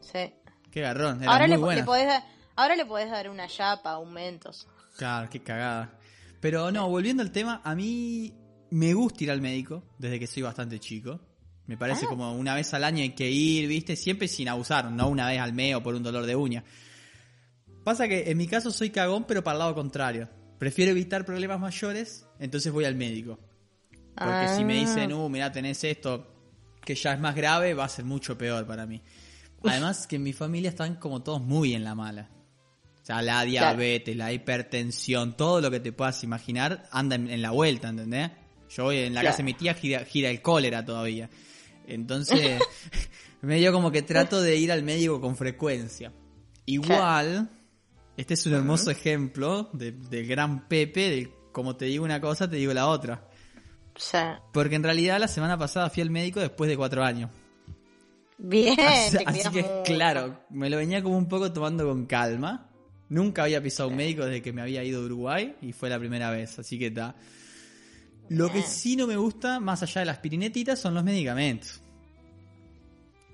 Sí. 0.00 0.30
Qué 0.70 0.80
garrón. 0.82 1.26
ahora, 1.26 1.46
le, 1.46 1.58
podés 1.58 2.22
ahora 2.56 2.76
le 2.76 2.84
podés 2.84 3.10
dar 3.10 3.30
una 3.30 3.48
chapa, 3.48 3.96
un 3.98 4.12
mentos. 4.12 4.68
Claro, 4.96 5.28
qué 5.30 5.42
cagada. 5.42 5.98
Pero 6.40 6.70
no, 6.70 6.88
volviendo 6.88 7.22
al 7.22 7.32
tema, 7.32 7.62
a 7.64 7.74
mí 7.74 8.34
me 8.70 8.92
gusta 8.92 9.24
ir 9.24 9.30
al 9.30 9.40
médico 9.40 9.84
desde 9.98 10.20
que 10.20 10.26
soy 10.26 10.42
bastante 10.42 10.78
chico. 10.78 11.18
Me 11.70 11.76
parece 11.76 12.06
ah. 12.06 12.08
como 12.08 12.32
una 12.32 12.56
vez 12.56 12.74
al 12.74 12.82
año 12.82 13.00
hay 13.00 13.10
que 13.10 13.30
ir, 13.30 13.68
¿viste? 13.68 13.94
Siempre 13.94 14.26
sin 14.26 14.48
abusar, 14.48 14.90
no 14.90 15.06
una 15.06 15.28
vez 15.28 15.38
al 15.38 15.52
mes 15.52 15.76
o 15.76 15.82
por 15.84 15.94
un 15.94 16.02
dolor 16.02 16.26
de 16.26 16.34
uña. 16.34 16.64
Pasa 17.84 18.08
que 18.08 18.28
en 18.28 18.38
mi 18.38 18.48
caso 18.48 18.72
soy 18.72 18.90
cagón, 18.90 19.24
pero 19.24 19.44
para 19.44 19.52
el 19.52 19.58
lado 19.60 19.74
contrario. 19.76 20.28
Prefiero 20.58 20.90
evitar 20.90 21.24
problemas 21.24 21.60
mayores, 21.60 22.26
entonces 22.40 22.72
voy 22.72 22.86
al 22.86 22.96
médico. 22.96 23.38
Porque 24.16 24.48
si 24.56 24.64
me 24.64 24.80
dicen, 24.80 25.12
uh, 25.12 25.28
mira, 25.28 25.52
tenés 25.52 25.84
esto 25.84 26.34
que 26.84 26.96
ya 26.96 27.12
es 27.12 27.20
más 27.20 27.36
grave, 27.36 27.72
va 27.72 27.84
a 27.84 27.88
ser 27.88 28.04
mucho 28.04 28.36
peor 28.36 28.66
para 28.66 28.84
mí. 28.84 29.00
Además 29.62 30.08
que 30.08 30.16
en 30.16 30.24
mi 30.24 30.32
familia 30.32 30.70
están 30.70 30.96
como 30.96 31.22
todos 31.22 31.40
muy 31.40 31.74
en 31.74 31.84
la 31.84 31.94
mala. 31.94 32.30
O 33.00 33.06
sea, 33.06 33.22
la 33.22 33.44
diabetes, 33.44 34.16
la 34.16 34.32
hipertensión, 34.32 35.36
todo 35.36 35.60
lo 35.60 35.70
que 35.70 35.78
te 35.78 35.92
puedas 35.92 36.24
imaginar 36.24 36.88
anda 36.90 37.14
en, 37.14 37.40
la 37.40 37.52
vuelta, 37.52 37.90
¿entendés? 37.90 38.32
Yo 38.70 38.82
voy 38.82 38.96
en 38.98 39.14
la 39.14 39.22
casa 39.22 39.36
de 39.36 39.44
mi 39.44 39.54
tía 39.54 39.74
gira, 39.74 40.04
gira 40.04 40.30
el 40.30 40.42
cólera 40.42 40.84
todavía. 40.84 41.30
Entonces, 41.90 42.60
medio 43.42 43.72
como 43.72 43.90
que 43.90 44.02
trato 44.02 44.40
de 44.40 44.56
ir 44.56 44.72
al 44.72 44.82
médico 44.82 45.20
con 45.20 45.36
frecuencia. 45.36 46.12
Igual, 46.66 47.50
este 48.16 48.34
es 48.34 48.46
un 48.46 48.54
hermoso 48.54 48.90
ejemplo 48.90 49.70
del 49.72 50.26
gran 50.26 50.68
Pepe, 50.68 51.10
de 51.10 51.32
como 51.52 51.76
te 51.76 51.86
digo 51.86 52.04
una 52.04 52.20
cosa, 52.20 52.48
te 52.48 52.56
digo 52.56 52.72
la 52.72 52.86
otra. 52.86 53.28
Porque 54.52 54.76
en 54.76 54.82
realidad 54.82 55.18
la 55.18 55.28
semana 55.28 55.58
pasada 55.58 55.90
fui 55.90 56.02
al 56.02 56.10
médico 56.10 56.40
después 56.40 56.70
de 56.70 56.76
cuatro 56.76 57.02
años. 57.02 57.30
Bien. 58.38 58.78
Así, 59.26 59.50
que 59.50 59.82
claro, 59.84 60.40
me 60.50 60.70
lo 60.70 60.78
venía 60.78 61.02
como 61.02 61.18
un 61.18 61.28
poco 61.28 61.52
tomando 61.52 61.86
con 61.86 62.06
calma. 62.06 62.68
Nunca 63.08 63.42
había 63.42 63.62
pisado 63.62 63.88
un 63.88 63.96
médico 63.96 64.24
desde 64.24 64.40
que 64.40 64.52
me 64.52 64.62
había 64.62 64.84
ido 64.84 65.02
a 65.02 65.04
Uruguay 65.04 65.56
y 65.60 65.72
fue 65.72 65.90
la 65.90 65.98
primera 65.98 66.30
vez, 66.30 66.58
así 66.60 66.78
que 66.78 66.86
está. 66.86 67.16
Lo 68.30 68.50
que 68.50 68.62
sí 68.62 68.94
no 68.94 69.08
me 69.08 69.16
gusta, 69.16 69.58
más 69.58 69.82
allá 69.82 70.02
de 70.02 70.04
las 70.06 70.18
pirinetitas, 70.18 70.78
son 70.78 70.94
los 70.94 71.02
medicamentos. 71.02 71.80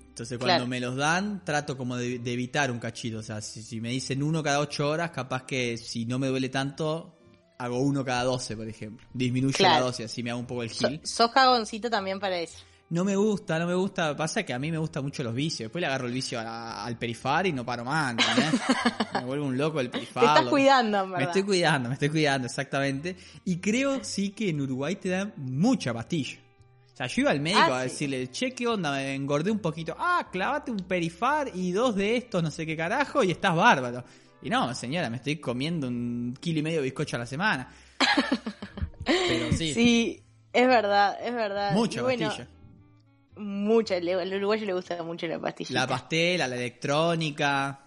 Entonces 0.09 0.39
cuando 0.39 0.65
me 0.65 0.79
los 0.79 0.95
dan, 0.95 1.45
trato 1.45 1.77
como 1.77 1.95
de, 1.95 2.15
evitar 2.15 2.71
un 2.71 2.79
cachito. 2.79 3.19
O 3.19 3.23
sea, 3.23 3.39
si, 3.39 3.79
me 3.79 3.89
dicen 3.89 4.23
uno 4.23 4.41
cada 4.41 4.59
ocho 4.59 4.89
horas, 4.89 5.11
capaz 5.11 5.43
que 5.43 5.77
si 5.77 6.07
no 6.07 6.17
me 6.17 6.27
duele 6.27 6.49
tanto, 6.49 7.15
hago 7.59 7.79
uno 7.79 8.03
cada 8.03 8.23
doce, 8.23 8.57
por 8.57 8.67
ejemplo. 8.67 9.05
Disminuyo 9.13 9.55
la 9.59 9.81
dosis, 9.81 10.05
así 10.07 10.23
me 10.23 10.31
hago 10.31 10.39
un 10.39 10.47
poco 10.47 10.63
el 10.63 10.71
gil. 10.71 10.99
sos 11.03 11.29
cagoncito 11.31 11.91
también 11.91 12.19
para 12.19 12.39
eso. 12.39 12.57
No 12.89 13.03
me 13.03 13.17
gusta, 13.17 13.59
no 13.59 13.67
me 13.67 13.73
gusta. 13.73 14.15
Pasa 14.15 14.43
que 14.43 14.53
a 14.53 14.59
mí 14.59 14.71
me 14.71 14.77
gustan 14.77 15.03
mucho 15.03 15.21
los 15.21 15.33
vicios. 15.33 15.67
Después 15.67 15.81
le 15.81 15.87
agarro 15.87 16.07
el 16.07 16.13
vicio 16.13 16.39
al 16.39 16.97
perifar 16.97 17.45
y 17.45 17.51
no 17.51 17.65
paro 17.65 17.83
más. 17.83 18.15
me 19.13 19.25
vuelvo 19.25 19.45
un 19.45 19.57
loco 19.57 19.81
el 19.81 19.89
perifar. 19.89 20.23
Te 20.23 20.29
estás 20.29 20.45
cuidando, 20.47 21.07
Me 21.07 21.23
estoy 21.23 21.43
cuidando, 21.43 21.89
me 21.89 21.93
estoy 21.95 22.09
cuidando, 22.09 22.47
exactamente. 22.47 23.17
Y 23.43 23.57
creo 23.57 24.03
sí 24.03 24.29
que 24.29 24.49
en 24.49 24.61
Uruguay 24.61 24.95
te 24.95 25.09
dan 25.09 25.33
mucha 25.35 25.93
pastilla. 25.93 26.37
O 26.93 26.95
sea, 26.95 27.07
yo 27.07 27.21
iba 27.23 27.31
al 27.31 27.41
médico 27.41 27.73
ah, 27.73 27.79
a 27.79 27.83
decirle, 27.83 28.31
che, 28.31 28.53
¿qué 28.53 28.65
onda? 28.65 28.91
Me 28.91 29.13
engordé 29.13 29.51
un 29.51 29.59
poquito. 29.59 29.93
Ah, 29.99 30.29
clavate 30.31 30.71
un 30.71 30.79
perifar 30.79 31.51
y 31.53 31.73
dos 31.73 31.93
de 31.95 32.15
estos, 32.15 32.41
no 32.41 32.49
sé 32.49 32.65
qué 32.65 32.77
carajo, 32.77 33.21
y 33.21 33.31
estás 33.31 33.53
bárbaro. 33.53 34.03
Y 34.41 34.49
no, 34.49 34.73
señora, 34.73 35.09
me 35.09 35.17
estoy 35.17 35.37
comiendo 35.37 35.87
un 35.87 36.35
kilo 36.39 36.59
y 36.59 36.63
medio 36.63 36.77
de 36.77 36.83
bizcocho 36.83 37.17
a 37.17 37.19
la 37.19 37.25
semana. 37.25 37.69
Pero 39.05 39.51
sí. 39.51 39.73
Sí, 39.73 40.23
es 40.53 40.67
verdad, 40.67 41.17
es 41.21 41.33
verdad. 41.33 41.73
Mucha 41.73 42.01
pastilla 42.01 42.47
mucha, 43.37 43.95
al 43.95 44.33
uruguayo 44.33 44.65
le 44.65 44.73
gusta 44.73 45.01
mucho 45.03 45.27
la 45.27 45.39
pastilla. 45.39 45.81
La 45.81 45.87
pastela, 45.87 46.47
la 46.47 46.55
electrónica, 46.55 47.79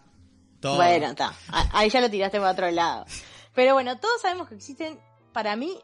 todo. 0.60 0.76
Bueno, 0.76 1.06
está. 1.06 1.34
Ahí 1.72 1.90
ya 1.90 2.00
lo 2.00 2.10
tiraste 2.10 2.38
para 2.38 2.52
otro 2.52 2.70
lado. 2.70 3.04
Pero 3.54 3.74
bueno, 3.74 3.98
todos 3.98 4.20
sabemos 4.20 4.48
que 4.48 4.54
existen, 4.54 4.98
para 5.32 5.56
mí, 5.56 5.78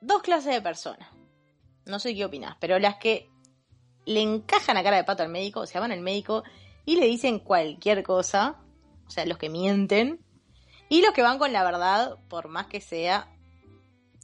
dos 0.00 0.22
clases 0.22 0.54
de 0.54 0.62
personas. 0.62 1.08
No 1.86 1.98
sé 1.98 2.14
qué 2.14 2.24
opinas, 2.24 2.56
pero 2.60 2.78
las 2.78 2.96
que 2.96 3.30
le 4.04 4.22
encajan 4.22 4.76
a 4.76 4.82
cara 4.82 4.96
de 4.96 5.04
pato 5.04 5.22
al 5.22 5.28
médico, 5.28 5.60
o 5.60 5.66
sea, 5.66 5.80
van 5.80 5.92
al 5.92 6.00
médico 6.00 6.44
y 6.84 6.96
le 6.96 7.06
dicen 7.06 7.38
cualquier 7.38 8.02
cosa, 8.02 8.56
o 9.06 9.10
sea, 9.10 9.26
los 9.26 9.38
que 9.38 9.50
mienten, 9.50 10.24
y 10.88 11.02
los 11.02 11.12
que 11.12 11.22
van 11.22 11.38
con 11.38 11.52
la 11.52 11.64
verdad, 11.64 12.16
por 12.28 12.48
más 12.48 12.66
que 12.66 12.80
sea 12.80 13.28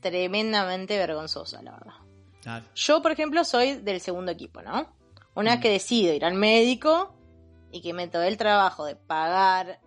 tremendamente 0.00 0.96
vergonzosa, 0.96 1.62
la 1.62 1.72
verdad. 1.72 2.03
Yo, 2.74 3.02
por 3.02 3.12
ejemplo, 3.12 3.44
soy 3.44 3.76
del 3.76 4.00
segundo 4.00 4.32
equipo, 4.32 4.62
¿no? 4.62 4.94
Una 5.34 5.52
vez 5.52 5.58
mm. 5.58 5.62
que 5.62 5.70
decido 5.70 6.14
ir 6.14 6.24
al 6.24 6.34
médico 6.34 7.14
y 7.70 7.80
que 7.80 7.92
me 7.92 8.06
doy 8.06 8.28
el 8.28 8.36
trabajo 8.36 8.84
de 8.84 8.96
pagar 8.96 9.80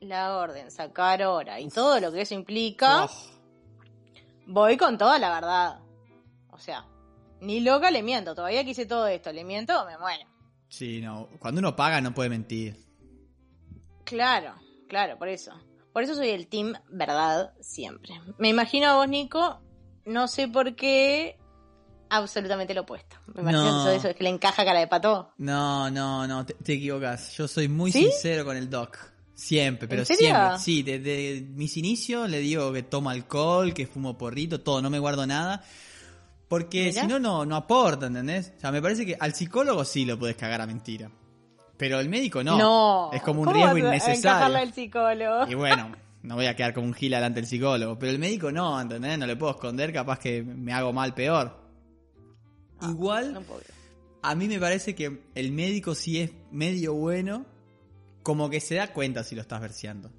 la 0.00 0.36
orden, 0.36 0.70
sacar 0.70 1.22
hora 1.22 1.60
y 1.60 1.68
todo 1.68 2.00
lo 2.00 2.12
que 2.12 2.22
eso 2.22 2.34
implica, 2.34 3.08
voy 4.46 4.76
con 4.76 4.98
toda 4.98 5.18
la 5.18 5.32
verdad. 5.32 5.80
O 6.50 6.58
sea, 6.58 6.86
ni 7.40 7.60
loca 7.60 7.90
le 7.90 8.02
miento, 8.02 8.34
todavía 8.34 8.64
que 8.64 8.70
hice 8.70 8.86
todo 8.86 9.06
esto, 9.06 9.32
le 9.32 9.44
miento 9.44 9.80
o 9.80 9.86
me 9.86 9.98
muero. 9.98 10.24
Sí, 10.68 11.00
no, 11.00 11.28
cuando 11.38 11.60
uno 11.60 11.76
paga 11.76 12.00
no 12.00 12.12
puede 12.12 12.30
mentir. 12.30 12.76
Claro, 14.04 14.54
claro, 14.88 15.18
por 15.18 15.28
eso. 15.28 15.52
Por 15.92 16.02
eso 16.02 16.14
soy 16.14 16.28
el 16.30 16.48
team 16.48 16.74
verdad 16.88 17.52
siempre. 17.60 18.20
Me 18.38 18.48
imagino 18.48 18.88
a 18.88 18.94
vos, 18.96 19.08
Nico, 19.08 19.60
no 20.04 20.28
sé 20.28 20.48
por 20.48 20.74
qué 20.76 21.37
absolutamente 22.10 22.74
lo 22.74 22.82
opuesto. 22.82 23.16
Me 23.34 23.42
imagino 23.42 23.84
que 23.84 23.96
eso 23.96 24.08
es 24.08 24.16
que 24.16 24.24
le 24.24 24.30
encaja 24.30 24.64
cara 24.64 24.80
de 24.80 24.86
pato. 24.86 25.32
No, 25.38 25.90
no, 25.90 26.26
no, 26.26 26.44
te, 26.46 26.54
equivocas. 26.72 27.36
Yo 27.36 27.48
soy 27.48 27.68
muy 27.68 27.92
sincero 27.92 28.44
con 28.44 28.56
el 28.56 28.68
doc. 28.68 28.98
Siempre, 29.34 29.86
pero 29.86 30.04
siempre. 30.04 30.58
Sí, 30.58 30.82
desde 30.82 31.46
mis 31.54 31.76
inicios 31.76 32.28
le 32.28 32.40
digo 32.40 32.72
que 32.72 32.82
tomo 32.82 33.10
alcohol, 33.10 33.72
que 33.72 33.86
fumo 33.86 34.18
porrito, 34.18 34.60
todo, 34.60 34.82
no 34.82 34.90
me 34.90 34.98
guardo 34.98 35.26
nada. 35.26 35.62
Porque 36.48 36.92
si 36.92 37.06
no, 37.06 37.18
no 37.20 37.56
aporta, 37.56 38.06
¿entendés? 38.06 38.52
O 38.56 38.60
sea, 38.60 38.72
me 38.72 38.82
parece 38.82 39.04
que 39.04 39.16
al 39.20 39.34
psicólogo 39.34 39.84
sí 39.84 40.04
lo 40.04 40.18
puedes 40.18 40.36
cagar 40.36 40.60
a 40.60 40.66
mentira. 40.66 41.10
Pero 41.76 42.00
el 42.00 42.08
médico 42.08 42.42
no. 42.42 42.58
No. 42.58 43.10
Es 43.12 43.22
como 43.22 43.42
un 43.42 43.54
riesgo 43.54 43.78
innecesario. 43.78 44.56
al 44.56 44.72
psicólogo? 44.72 45.48
Y 45.48 45.54
bueno, 45.54 45.92
no 46.22 46.34
voy 46.34 46.46
a 46.46 46.56
quedar 46.56 46.74
como 46.74 46.88
un 46.88 46.94
gil 46.94 47.12
delante 47.12 47.40
del 47.40 47.48
psicólogo. 47.48 47.98
Pero 47.98 48.12
el 48.12 48.18
médico 48.18 48.50
no, 48.50 48.80
¿entendés? 48.80 49.18
No 49.18 49.26
le 49.26 49.36
puedo 49.36 49.52
esconder, 49.52 49.92
capaz 49.92 50.18
que 50.18 50.42
me 50.42 50.72
hago 50.72 50.92
mal 50.92 51.14
peor. 51.14 51.57
Ah, 52.80 52.90
Igual, 52.90 53.44
a 54.22 54.34
mí 54.34 54.48
me 54.48 54.58
parece 54.58 54.94
que 54.94 55.22
el 55.34 55.52
médico 55.52 55.94
si 55.94 56.20
es 56.20 56.30
medio 56.50 56.94
bueno, 56.94 57.46
como 58.22 58.50
que 58.50 58.60
se 58.60 58.76
da 58.76 58.92
cuenta 58.92 59.24
si 59.24 59.34
lo 59.34 59.42
estás 59.42 59.60
verseando. 59.60 60.12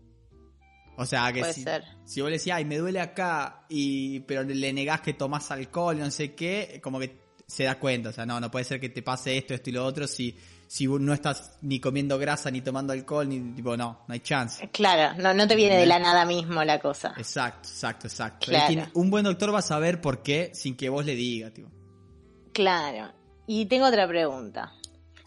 O 0.98 1.06
sea, 1.06 1.32
que 1.32 1.54
si, 1.54 1.64
si, 2.04 2.20
vos 2.20 2.30
le 2.30 2.38
decís, 2.38 2.52
ay, 2.52 2.66
me 2.66 2.78
duele 2.78 3.00
acá, 3.00 3.66
y 3.70 4.20
pero 4.22 4.44
le 4.44 4.74
negás 4.74 5.00
que 5.00 5.14
tomás 5.14 5.50
alcohol 5.50 5.96
y 5.96 6.00
no 6.00 6.12
sé 6.12 6.36
qué, 6.36 6.82
como 6.84 7.00
que 7.00 7.18
se 7.48 7.64
da 7.64 7.80
cuenta. 7.80 8.10
O 8.10 8.12
sea, 8.12 8.26
no, 8.26 8.40
no 8.40 8.52
puede 8.52 8.66
ser 8.66 8.80
que 8.80 8.90
te 8.90 9.02
pase 9.02 9.38
esto, 9.38 9.54
esto 9.54 9.70
y 9.70 9.74
lo 9.74 9.86
otro 9.86 10.08
si, 10.08 10.38
si 10.68 10.88
no 10.88 11.14
estás 11.14 11.58
ni 11.62 11.80
comiendo 11.80 12.18
grasa, 12.18 12.52
ni 12.52 12.62
tomando 12.62 12.92
alcohol, 12.92 13.30
ni 13.30 13.40
tipo, 13.54 13.78
no, 13.78 14.04
no 14.08 14.14
hay 14.14 14.20
chance. 14.20 14.70
Claro, 14.72 15.18
no, 15.22 15.34
no 15.34 15.48
te 15.48 15.56
viene 15.56 15.78
de 15.78 15.86
la 15.86 16.00
nada 16.00 16.26
mismo 16.26 16.64
la 16.66 16.80
cosa. 16.80 17.14
Exacto, 17.18 17.70
exacto, 17.70 18.08
exacto. 18.08 18.52
un 18.94 19.10
buen 19.10 19.24
doctor 19.24 19.54
va 19.54 19.60
a 19.60 19.62
saber 19.62 20.02
por 20.02 20.22
qué 20.22 20.52
sin 20.54 20.76
que 20.76 20.90
vos 20.90 21.06
le 21.06 21.16
digas, 21.16 21.54
tipo. 21.54 21.70
Claro. 22.60 23.14
Y 23.48 23.68
tengo 23.68 23.86
otra 23.86 24.06
pregunta. 24.06 24.74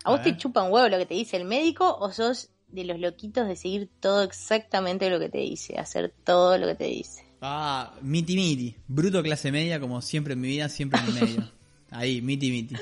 ¿A, 0.05 0.11
vos 0.11 0.23
te 0.23 0.37
chupa 0.37 0.63
un 0.63 0.71
huevo 0.71 0.87
lo 0.91 0.99
que 0.99 1.07
te 1.07 1.15
dice 1.15 1.39
el 1.39 1.47
médico 1.47 1.97
o 1.99 2.13
sos 2.13 2.51
de 2.69 2.85
los 2.85 3.01
loquitos 3.01 3.49
de 3.49 3.57
seguir 3.57 3.89
todo 4.01 4.23
exactamente 4.23 5.09
lo 5.09 5.19
que 5.19 5.31
te 5.31 5.39
dice, 5.39 5.79
hacer 5.79 6.13
todo 6.25 6.59
lo 6.59 6.67
que 6.67 6.75
te 6.75 6.85
dice? 6.85 7.25
Ah, 7.41 7.95
miti 8.03 8.37
miti. 8.37 8.77
Bruto 8.87 9.23
clase 9.23 9.51
media, 9.51 9.81
como 9.81 10.03
siempre 10.03 10.35
en 10.35 10.43
mi 10.43 10.49
vida, 10.49 10.69
siempre 10.69 11.01
en 11.01 11.07
mi 11.07 11.21
medio. 11.21 11.53
Ahí, 11.91 12.21
miti 12.21 12.51
miti. 12.51 12.75
O 12.75 12.79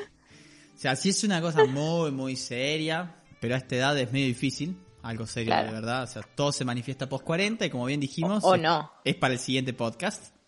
sea, 0.74 0.96
si 0.96 1.10
es 1.10 1.22
una 1.22 1.40
cosa 1.40 1.64
muy, 1.64 2.10
muy 2.10 2.34
seria, 2.34 3.22
pero 3.40 3.54
a 3.54 3.58
esta 3.58 3.76
edad 3.76 3.96
es 4.00 4.10
medio 4.10 4.26
difícil. 4.26 4.76
Algo 5.02 5.28
serio, 5.28 5.54
de 5.54 5.70
verdad. 5.70 6.02
O 6.02 6.06
sea, 6.08 6.22
todo 6.22 6.50
se 6.50 6.64
manifiesta 6.64 7.08
post 7.08 7.24
40 7.24 7.66
y 7.66 7.70
como 7.70 7.84
bien 7.84 8.00
dijimos, 8.00 8.42
o, 8.42 8.56
no. 8.56 8.90
es 9.04 9.14
para 9.14 9.32
el 9.32 9.38
siguiente 9.38 9.72
podcast. 9.74 10.39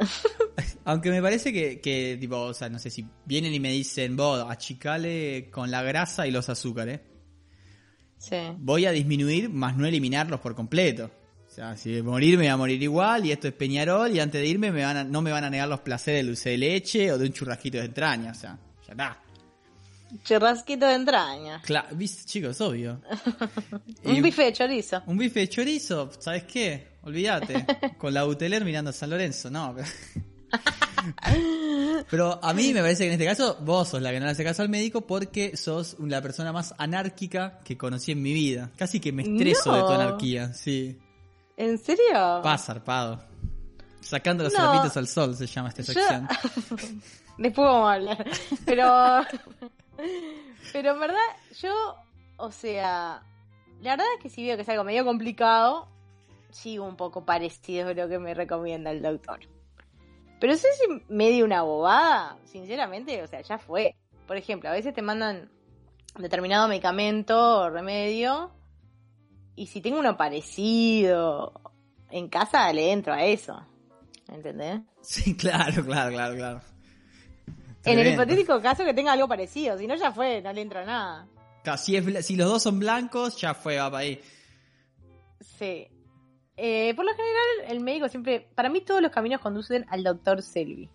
Aunque 0.84 1.10
me 1.10 1.22
parece 1.22 1.52
que, 1.52 1.80
que, 1.80 2.16
tipo, 2.20 2.36
o 2.36 2.54
sea, 2.54 2.68
no 2.68 2.78
sé 2.78 2.90
si 2.90 3.06
vienen 3.24 3.54
y 3.54 3.60
me 3.60 3.70
dicen, 3.70 4.16
vos, 4.16 4.44
achicale 4.48 5.50
con 5.50 5.70
la 5.70 5.82
grasa 5.82 6.26
y 6.26 6.30
los 6.30 6.48
azúcares. 6.48 7.00
Sí. 8.18 8.36
Voy 8.58 8.86
a 8.86 8.92
disminuir, 8.92 9.48
más 9.48 9.76
no 9.76 9.86
eliminarlos 9.86 10.40
por 10.40 10.54
completo. 10.54 11.10
O 11.50 11.52
sea, 11.52 11.76
si 11.76 12.00
morir 12.02 12.38
me 12.38 12.44
voy 12.44 12.52
a 12.52 12.56
morir 12.56 12.82
igual 12.82 13.26
y 13.26 13.32
esto 13.32 13.48
es 13.48 13.54
Peñarol 13.54 14.14
y 14.14 14.20
antes 14.20 14.40
de 14.40 14.46
irme 14.46 14.70
me 14.70 14.84
van 14.84 15.10
no 15.10 15.20
me 15.20 15.32
van 15.32 15.42
a 15.42 15.50
negar 15.50 15.68
los 15.68 15.80
placeres 15.80 16.22
de 16.22 16.28
dulce 16.28 16.50
de 16.50 16.58
leche 16.58 17.10
o 17.10 17.18
de 17.18 17.26
un 17.26 17.32
churrasquito 17.32 17.78
de 17.78 17.86
entraña. 17.86 18.30
O 18.30 18.34
sea, 18.34 18.56
ya 18.86 18.92
está. 18.92 19.18
Churrasquito 20.24 20.86
de 20.86 20.94
entraña. 20.94 21.60
Claro, 21.62 21.88
viste, 21.96 22.24
chicos, 22.24 22.60
obvio. 22.60 23.00
un 24.04 24.22
bife 24.22 24.44
de 24.44 24.52
chorizo. 24.52 25.02
Un 25.06 25.18
bife 25.18 25.40
de 25.40 25.48
chorizo, 25.48 26.10
¿sabes 26.18 26.44
qué? 26.44 26.89
Olvídate. 27.02 27.66
Con 27.98 28.14
la 28.14 28.26
Uteler 28.26 28.64
mirando 28.64 28.90
a 28.90 28.92
San 28.92 29.10
Lorenzo, 29.10 29.50
no. 29.50 29.74
Pero 32.10 32.38
a 32.42 32.52
mí 32.52 32.74
me 32.74 32.80
parece 32.80 33.04
que 33.04 33.08
en 33.08 33.14
este 33.14 33.24
caso 33.24 33.56
vos 33.60 33.88
sos 33.88 34.02
la 34.02 34.10
que 34.10 34.20
no 34.20 34.26
le 34.26 34.32
hace 34.32 34.44
caso 34.44 34.60
al 34.62 34.68
médico 34.68 35.00
porque 35.02 35.56
sos 35.56 35.96
la 36.00 36.20
persona 36.20 36.52
más 36.52 36.74
anárquica 36.78 37.60
que 37.64 37.78
conocí 37.78 38.12
en 38.12 38.22
mi 38.22 38.34
vida. 38.34 38.70
Casi 38.76 39.00
que 39.00 39.12
me 39.12 39.22
estreso 39.22 39.74
de 39.74 39.80
tu 39.80 39.88
anarquía, 39.88 40.52
sí. 40.52 40.98
¿En 41.56 41.78
serio? 41.78 42.40
Paz, 42.42 42.66
zarpado. 42.66 43.22
Sacando 44.00 44.44
los 44.44 44.52
no. 44.52 44.82
al 44.82 45.08
sol 45.08 45.36
se 45.36 45.46
llama 45.46 45.68
esta 45.68 45.82
sección. 45.82 46.28
Después 47.38 47.66
vamos 47.66 47.90
a 47.90 47.94
hablar. 47.94 48.26
Pero 48.64 49.22
pero 50.72 50.92
en 50.92 51.00
verdad, 51.00 51.16
yo, 51.60 51.96
o 52.36 52.50
sea, 52.50 53.22
la 53.82 53.90
verdad 53.90 54.06
es 54.16 54.22
que 54.22 54.30
si 54.30 54.46
veo 54.46 54.56
que 54.56 54.62
es 54.62 54.68
algo 54.68 54.84
medio 54.84 55.04
complicado, 55.04 55.88
sigo 56.52 56.84
un 56.84 56.96
poco 56.96 57.24
parecido 57.24 57.88
a 57.88 57.94
lo 57.94 58.08
que 58.08 58.18
me 58.18 58.34
recomienda 58.34 58.90
el 58.90 59.02
doctor. 59.02 59.40
Pero 60.40 60.56
sé 60.56 60.68
si 60.72 61.02
me 61.08 61.30
dio 61.30 61.44
una 61.44 61.62
bobada, 61.62 62.38
sinceramente, 62.44 63.22
o 63.22 63.26
sea, 63.26 63.42
ya 63.42 63.58
fue. 63.58 63.94
Por 64.26 64.36
ejemplo, 64.36 64.70
a 64.70 64.72
veces 64.72 64.94
te 64.94 65.02
mandan 65.02 65.50
determinado 66.18 66.66
medicamento 66.66 67.60
o 67.60 67.70
remedio 67.70 68.50
y 69.54 69.66
si 69.66 69.80
tengo 69.80 69.98
uno 69.98 70.16
parecido 70.16 71.52
en 72.10 72.28
casa 72.28 72.72
le 72.72 72.92
entro 72.92 73.12
a 73.12 73.24
eso. 73.24 73.62
¿Entendés? 74.28 74.80
Sí, 75.02 75.36
claro, 75.36 75.84
claro, 75.84 76.10
claro, 76.10 76.36
claro. 76.36 76.60
En 77.84 77.98
el 77.98 78.12
hipotético 78.12 78.60
caso 78.60 78.84
que 78.84 78.94
tenga 78.94 79.12
algo 79.12 79.28
parecido, 79.28 79.76
si 79.78 79.86
no 79.86 79.94
ya 79.96 80.12
fue, 80.12 80.40
no 80.42 80.52
le 80.52 80.60
entra 80.60 80.84
nada. 80.84 81.26
si, 81.78 82.00
si 82.22 82.36
los 82.36 82.48
dos 82.48 82.62
son 82.62 82.78
blancos, 82.78 83.38
ya 83.38 83.54
fue, 83.54 83.76
va 83.76 83.90
para 83.90 84.02
ahí. 84.04 84.20
Sí. 85.40 85.88
Eh, 86.62 86.92
por 86.94 87.06
lo 87.06 87.12
general, 87.12 87.70
el 87.72 87.80
médico 87.80 88.06
siempre. 88.10 88.46
Para 88.54 88.68
mí, 88.68 88.82
todos 88.82 89.00
los 89.00 89.10
caminos 89.10 89.40
conducen 89.40 89.86
al 89.88 90.04
doctor 90.04 90.42
Selvi. 90.42 90.90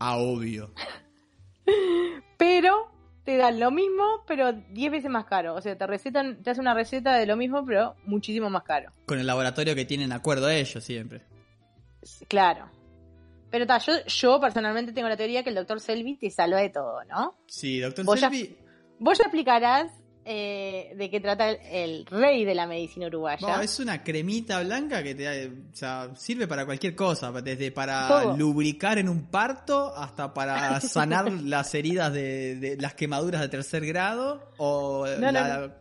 Ah, 0.00 0.16
obvio. 0.16 0.74
pero 2.36 2.90
te 3.24 3.36
dan 3.36 3.60
lo 3.60 3.70
mismo, 3.70 4.24
pero 4.26 4.52
10 4.52 4.90
veces 4.90 5.10
más 5.10 5.24
caro. 5.26 5.54
O 5.54 5.60
sea, 5.60 5.78
te 5.78 5.86
recetan, 5.86 6.42
te 6.42 6.50
hacen 6.50 6.62
una 6.62 6.74
receta 6.74 7.14
de 7.14 7.26
lo 7.26 7.36
mismo, 7.36 7.64
pero 7.64 7.94
muchísimo 8.04 8.50
más 8.50 8.64
caro. 8.64 8.90
Con 9.06 9.20
el 9.20 9.26
laboratorio 9.28 9.76
que 9.76 9.84
tienen 9.84 10.10
acuerdo 10.10 10.46
a 10.46 10.54
ellos 10.54 10.82
siempre. 10.82 11.22
Claro. 12.26 12.68
Pero 13.50 13.68
ta, 13.68 13.78
yo, 13.78 13.92
yo 14.06 14.40
personalmente 14.40 14.92
tengo 14.92 15.08
la 15.08 15.16
teoría 15.16 15.44
que 15.44 15.50
el 15.50 15.54
doctor 15.54 15.78
Selvi 15.80 16.16
te 16.16 16.28
salva 16.28 16.58
de 16.58 16.70
todo, 16.70 17.04
¿no? 17.04 17.38
Sí, 17.46 17.78
doctor 17.78 18.18
Selvi. 18.18 18.56
vos 18.98 19.16
ya 19.16 19.26
explicarás 19.26 19.92
eh, 20.24 20.94
de 20.96 21.10
qué 21.10 21.20
trata 21.20 21.50
el, 21.50 22.06
rey 22.06 22.44
de 22.44 22.54
la 22.54 22.66
medicina 22.66 23.06
uruguaya. 23.06 23.62
es 23.62 23.78
una 23.78 24.02
cremita 24.02 24.62
blanca 24.62 25.02
que 25.02 25.14
te 25.14 25.48
o 25.48 25.52
sea, 25.72 26.10
sirve 26.16 26.46
para 26.46 26.64
cualquier 26.64 26.94
cosa, 26.94 27.30
desde 27.32 27.70
para 27.70 28.34
lubricar 28.34 28.98
en 28.98 29.08
un 29.08 29.26
parto 29.26 29.94
hasta 29.96 30.32
para 30.32 30.80
sanar 30.80 31.30
las 31.30 31.74
heridas 31.74 32.12
de, 32.12 32.76
las 32.80 32.94
quemaduras 32.94 33.40
de 33.40 33.48
tercer 33.48 33.84
grado 33.86 34.50
o 34.56 35.06
la, 35.06 35.76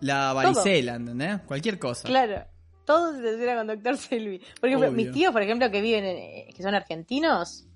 la 0.00 0.32
varicela, 0.32 0.96
¿entendés? 0.96 1.40
Cualquier 1.46 1.78
cosa. 1.78 2.08
Claro 2.08 2.52
todo 2.84 3.12
se 3.12 3.22
soluciona 3.22 3.56
con 3.56 3.66
Doctor 3.68 3.96
Selvi. 3.96 4.40
Por 4.60 4.68
ejemplo, 4.68 4.90
mis 4.90 5.12
tíos, 5.12 5.32
por 5.32 5.42
ejemplo, 5.42 5.70
que 5.70 5.80
viven, 5.80 6.04
eh, 6.04 6.48
que 6.54 6.62
son 6.62 6.74
argentinos, 6.74 7.66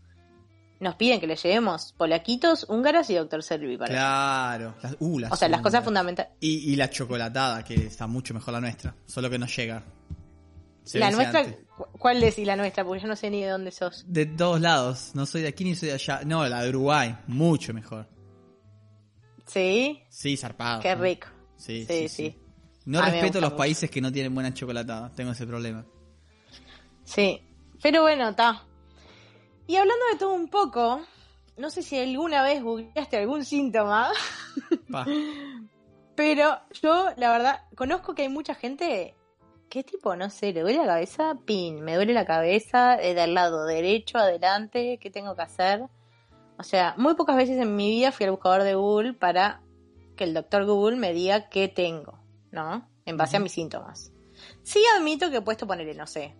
nos 0.81 0.95
piden 0.97 1.21
que 1.21 1.27
les 1.27 1.43
llevemos 1.43 1.93
polaquitos, 1.93 2.67
húngaros 2.69 3.09
y 3.11 3.15
Doctor 3.15 3.43
Selvi 3.43 3.77
para 3.77 3.91
Claro. 3.91 4.75
uh, 5.01 5.23
o 5.31 5.37
sea, 5.37 5.49
las 5.49 5.61
cosas 5.61 5.85
fundamentales. 5.85 6.33
Y, 6.41 6.73
y, 6.73 6.77
la 6.77 6.91
chocolatada, 6.91 7.65
que 7.65 7.75
está 7.75 8.07
mucho 8.07 8.35
mejor 8.35 8.55
la 8.55 8.61
nuestra, 8.61 8.95
solo 9.07 9.31
que 9.31 9.39
no 9.39 9.47
llega. 9.47 9.83
la 10.95 11.11
nuestra, 11.11 11.47
¿cuál 11.99 12.23
es 12.23 12.39
y 12.39 12.45
la 12.45 12.57
nuestra? 12.57 12.85
Porque 12.85 13.03
yo 13.03 13.09
no 13.09 13.17
sé 13.17 13.31
ni 13.31 13.43
de 13.43 13.49
dónde 13.49 13.71
sos. 13.71 14.05
De 14.07 14.27
todos 14.27 14.61
lados, 14.61 15.13
no 15.15 15.27
soy 15.27 15.43
de 15.43 15.49
aquí 15.49 15.65
ni 15.65 15.75
soy 15.75 15.89
de 15.89 15.95
allá. 15.95 16.21
No, 16.25 16.47
la 16.47 16.63
de 16.63 16.69
Uruguay, 16.69 17.17
mucho 17.27 17.73
mejor. 17.73 18.09
¿Sí? 19.47 20.03
Sí, 20.11 20.37
zarpado. 20.37 20.81
Qué 20.81 20.95
rico. 20.95 21.29
sí, 21.57 21.87
sí. 21.87 22.09
sí. 22.09 22.37
No 22.87 23.03
respeto 23.03 23.41
los 23.41 23.53
países 23.55 23.91
que 23.91 24.01
no 24.01 24.13
tienen 24.13 24.33
buena 24.33 24.55
chocolatada. 24.55 25.13
Tengo 25.13 25.33
ese 25.33 25.45
problema. 25.47 25.85
Sí. 27.05 27.41
Pero 27.83 28.03
bueno, 28.03 28.29
está. 28.29 28.63
Y 29.67 29.77
hablando 29.77 30.05
de 30.13 30.19
todo 30.19 30.35
un 30.35 30.49
poco, 30.49 31.01
no 31.57 31.71
sé 31.71 31.83
si 31.83 31.99
alguna 31.99 32.43
vez 32.43 32.63
googleaste 32.63 33.17
algún 33.17 33.45
síntoma. 33.45 34.11
Pero 36.15 36.61
yo, 36.83 37.11
la 37.17 37.31
verdad, 37.31 37.63
conozco 37.75 38.15
que 38.15 38.23
hay 38.23 38.29
mucha 38.29 38.55
gente 38.55 39.15
¿Qué 39.69 39.83
tipo? 39.83 40.15
No 40.15 40.31
sé, 40.31 40.53
¿le 40.53 40.61
duele 40.61 40.79
la 40.79 40.87
cabeza? 40.87 41.37
Pin, 41.45 41.83
me 41.83 41.97
duele 41.97 42.15
la 42.15 42.25
cabeza 42.25 43.03
eh, 43.03 43.15
del 43.15 43.35
lado 43.35 43.67
derecho, 43.67 44.17
adelante, 44.17 44.99
¿qué 45.01 45.11
tengo 45.11 45.35
que 45.35 45.43
hacer? 45.43 45.83
O 46.57 46.63
sea, 46.63 46.95
muy 46.97 47.17
pocas 47.17 47.37
veces 47.37 47.61
en 47.61 47.75
mi 47.75 47.91
vida 47.91 48.13
fui 48.13 48.25
al 48.25 48.31
buscador 48.31 48.63
de 48.63 48.77
Google 48.77 49.15
para 49.15 49.61
que 50.15 50.23
el 50.23 50.35
doctor 50.35 50.65
Google 50.67 50.97
me 50.97 51.13
diga 51.13 51.49
qué 51.49 51.67
tengo. 51.67 52.17
¿no? 52.57 52.89
En 53.05 53.17
base 53.17 53.37
a 53.37 53.41
mis 53.41 53.53
síntomas. 53.53 54.13
Sí 54.63 54.83
admito 54.97 55.31
que 55.31 55.39
he 55.39 55.43
puesto 55.43 55.67
ponerle, 55.67 55.95
no 55.95 56.07
sé, 56.07 56.35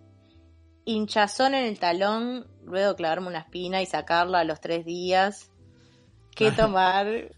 hinchazón 0.87 1.53
en 1.53 1.65
el 1.65 1.79
talón, 1.79 2.47
luego 2.63 2.95
clavarme 2.95 3.27
una 3.27 3.39
espina 3.39 3.81
y 3.81 3.85
sacarla 3.85 4.39
a 4.39 4.43
los 4.45 4.61
tres 4.61 4.85
días. 4.85 5.51
¿Qué 6.33 6.51
tomar? 6.51 7.07
Eh, 7.07 7.31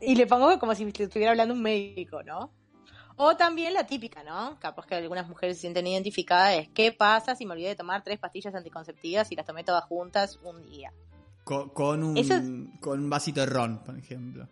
y 0.00 0.16
le 0.16 0.26
pongo 0.26 0.58
como 0.58 0.74
si 0.74 0.84
estuviera 0.84 1.30
hablando 1.30 1.54
un 1.54 1.62
médico, 1.62 2.22
¿no? 2.22 2.52
O 3.16 3.36
también 3.36 3.74
la 3.74 3.86
típica, 3.86 4.22
¿no? 4.24 4.58
Capaz 4.58 4.86
que 4.86 4.94
algunas 4.96 5.28
mujeres 5.28 5.56
se 5.56 5.62
sienten 5.62 5.86
identificadas, 5.86 6.54
es 6.56 6.68
¿qué 6.70 6.92
pasa 6.92 7.34
si 7.34 7.46
me 7.46 7.52
olvidé 7.52 7.68
de 7.68 7.76
tomar 7.76 8.02
tres 8.02 8.18
pastillas 8.18 8.54
anticonceptivas 8.54 9.30
y 9.30 9.36
las 9.36 9.46
tomé 9.46 9.64
todas 9.64 9.84
juntas 9.84 10.38
un 10.42 10.64
día? 10.64 10.92
Con, 11.44 12.02
un, 12.02 12.78
con 12.80 13.00
un 13.00 13.10
vasito 13.10 13.40
de 13.40 13.46
ron, 13.46 13.82
por 13.82 13.96
ejemplo. 13.96 14.48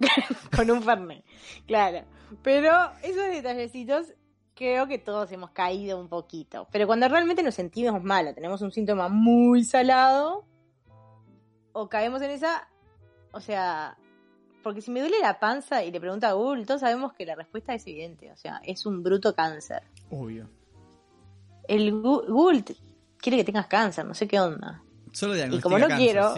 con 0.56 0.70
un 0.70 0.82
fernet, 0.82 1.24
claro. 1.66 2.04
Pero 2.42 2.72
esos 3.02 3.24
detallecitos 3.30 4.06
creo 4.60 4.86
que 4.86 4.98
todos 4.98 5.32
hemos 5.32 5.52
caído 5.52 5.98
un 5.98 6.08
poquito. 6.08 6.68
Pero 6.70 6.86
cuando 6.86 7.08
realmente 7.08 7.42
nos 7.42 7.54
sentimos 7.54 8.04
mal, 8.04 8.34
tenemos 8.34 8.60
un 8.60 8.70
síntoma 8.70 9.08
muy 9.08 9.64
salado, 9.64 10.44
o 11.72 11.88
caemos 11.88 12.20
en 12.20 12.30
esa, 12.32 12.68
o 13.32 13.40
sea, 13.40 13.96
porque 14.62 14.82
si 14.82 14.90
me 14.90 15.00
duele 15.00 15.18
la 15.22 15.40
panza 15.40 15.82
y 15.82 15.90
le 15.90 15.98
pregunto 15.98 16.26
a 16.26 16.32
Google, 16.32 16.66
todos 16.66 16.82
sabemos 16.82 17.14
que 17.14 17.24
la 17.24 17.36
respuesta 17.36 17.72
es 17.72 17.86
evidente, 17.86 18.30
o 18.30 18.36
sea, 18.36 18.60
es 18.62 18.84
un 18.84 19.02
bruto 19.02 19.34
cáncer. 19.34 19.82
Obvio. 20.10 20.46
El 21.66 21.98
Google 22.02 22.62
quiere 23.16 23.38
que 23.38 23.44
tengas 23.44 23.66
cáncer, 23.66 24.04
no 24.04 24.12
sé 24.12 24.28
qué 24.28 24.40
onda. 24.40 24.82
Solo 25.12 25.36
y 25.36 25.60
como 25.60 25.78
no 25.78 25.88
quiero, 25.88 26.34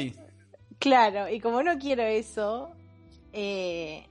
claro, 0.78 1.28
y 1.28 1.40
como 1.40 1.64
no 1.64 1.76
quiero 1.76 2.04
eso, 2.04 2.70
eh, 3.32 4.06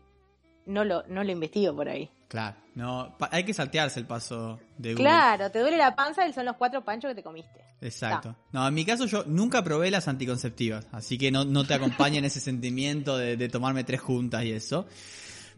no 0.66 0.84
lo, 0.84 1.04
no 1.08 1.24
lo 1.24 1.32
investigo 1.32 1.74
por 1.74 1.88
ahí. 1.88 2.12
Claro, 2.28 2.58
no, 2.74 3.18
hay 3.32 3.44
que 3.44 3.54
saltearse 3.54 4.00
el 4.00 4.06
paso 4.06 4.60
de 4.78 4.94
Google. 4.94 5.04
Claro, 5.04 5.52
te 5.52 5.60
duele 5.60 5.78
la 5.78 5.96
panza 5.96 6.28
y 6.28 6.34
son 6.34 6.46
los 6.46 6.56
cuatro 6.56 6.84
panchos 6.84 7.10
que 7.10 7.16
te 7.16 7.24
comiste. 7.24 7.60
Exacto. 7.82 8.36
No, 8.52 8.68
en 8.68 8.74
mi 8.74 8.86
caso 8.86 9.06
yo 9.06 9.24
nunca 9.26 9.64
probé 9.64 9.92
las 9.92 10.08
anticonceptivas, 10.08 10.88
así 10.92 11.18
que 11.18 11.32
no, 11.32 11.44
no 11.44 11.66
te 11.66 11.74
acompaña 11.74 12.20
en 12.20 12.26
ese 12.26 12.40
sentimiento 12.40 13.18
de, 13.18 13.50
tomarme 13.50 13.84
tres 13.84 14.02
juntas 14.02 14.44
y 14.46 14.52
eso. 14.52 14.86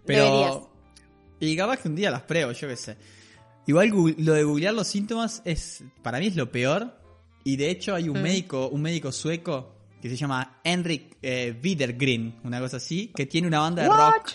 Pero... 0.05 0.69
Y 1.39 1.57
capaz 1.57 1.81
que 1.81 1.89
un 1.89 1.95
día 1.95 2.09
las 2.09 2.21
pruebo, 2.21 2.53
yo 2.53 2.67
qué 2.69 2.77
sé. 2.77 2.97
Igual 3.67 3.89
lo 4.17 4.33
de 4.33 4.43
googlear 4.43 4.73
los 4.73 4.87
síntomas 4.87 5.41
es, 5.45 5.83
para 6.01 6.19
mí 6.19 6.27
es 6.27 6.35
lo 6.35 6.51
peor. 6.51 6.97
Y 7.43 7.57
de 7.57 7.69
hecho 7.69 7.93
hay 7.93 8.07
un 8.07 8.19
mm. 8.19 8.23
médico, 8.23 8.69
un 8.69 8.81
médico 8.81 9.11
sueco 9.11 9.75
que 10.01 10.09
se 10.09 10.15
llama 10.15 10.59
Henrik 10.63 11.17
eh, 11.21 11.57
Widergren, 11.63 12.39
una 12.43 12.59
cosa 12.59 12.77
así, 12.77 13.11
que 13.15 13.25
tiene 13.25 13.47
una 13.47 13.59
banda 13.59 13.83
de 13.83 13.89
rock. 13.89 14.31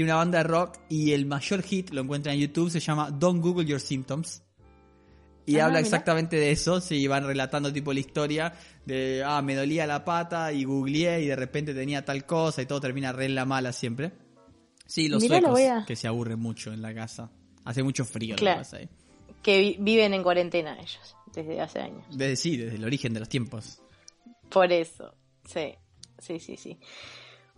Tiene 0.00 0.12
una 0.12 0.16
banda 0.16 0.38
de 0.38 0.44
rock 0.44 0.78
y 0.88 1.12
el 1.12 1.26
mayor 1.26 1.62
hit 1.62 1.90
lo 1.90 2.00
encuentran 2.00 2.34
en 2.34 2.40
YouTube, 2.40 2.70
se 2.70 2.80
llama 2.80 3.10
Don't 3.10 3.42
Google 3.42 3.66
Your 3.66 3.80
Symptoms. 3.80 4.42
Y 5.44 5.58
ah, 5.58 5.66
habla 5.66 5.78
exactamente 5.78 6.36
de 6.36 6.52
eso, 6.52 6.80
sí, 6.80 7.06
van 7.06 7.26
relatando 7.26 7.70
tipo 7.70 7.92
la 7.92 8.00
historia 8.00 8.54
de, 8.86 9.22
ah, 9.22 9.42
me 9.42 9.54
dolía 9.54 9.86
la 9.86 10.02
pata 10.02 10.54
y 10.54 10.64
googleé 10.64 11.20
y 11.20 11.26
de 11.26 11.36
repente 11.36 11.74
tenía 11.74 12.02
tal 12.02 12.24
cosa 12.24 12.62
y 12.62 12.64
todo 12.64 12.80
termina 12.80 13.12
re 13.12 13.26
en 13.26 13.34
la 13.34 13.44
mala 13.44 13.74
siempre. 13.74 14.12
Sí, 14.86 15.08
los 15.08 15.22
suecos 15.22 15.60
que 15.86 15.96
se 15.96 16.08
aburren 16.08 16.38
mucho 16.38 16.72
en 16.72 16.80
la 16.80 16.94
casa. 16.94 17.30
Hace 17.66 17.82
mucho 17.82 18.06
frío 18.06 18.36
claro, 18.36 18.62
ahí. 18.72 18.88
Que 19.42 19.76
viven 19.78 20.14
en 20.14 20.22
cuarentena 20.22 20.78
ellos, 20.80 21.14
desde 21.34 21.60
hace 21.60 21.80
años. 21.80 22.06
Desde 22.08 22.36
sí, 22.36 22.56
desde 22.56 22.76
el 22.76 22.84
origen 22.86 23.12
de 23.12 23.20
los 23.20 23.28
tiempos. 23.28 23.82
Por 24.48 24.72
eso, 24.72 25.14
sí, 25.44 25.74
sí, 26.18 26.40
sí, 26.40 26.56
sí. 26.56 26.78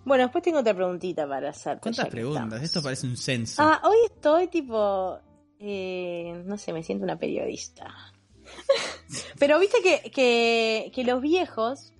Bueno, 0.05 0.25
después 0.25 0.43
tengo 0.43 0.59
otra 0.59 0.75
preguntita 0.75 1.29
para 1.29 1.51
hacer. 1.51 1.79
¿Cuántas 1.81 2.09
preguntas? 2.09 2.63
Esto 2.63 2.83
parece 2.83 3.07
un 3.07 3.17
censo. 3.17 3.63
Ah, 3.63 3.81
hoy 3.85 3.97
estoy 4.07 4.49
tipo, 4.49 5.19
eh, 5.59 6.43
no 6.45 6.59
sé, 6.59 6.73
me 6.73 6.83
siento 6.83 7.05
una 7.05 7.19
periodista. 7.19 8.13
Pero 9.39 9.59
viste 9.61 9.79
que, 9.83 10.11
que, 10.11 10.91
que, 10.93 11.05
los 11.05 11.21
viejos, 11.21 11.93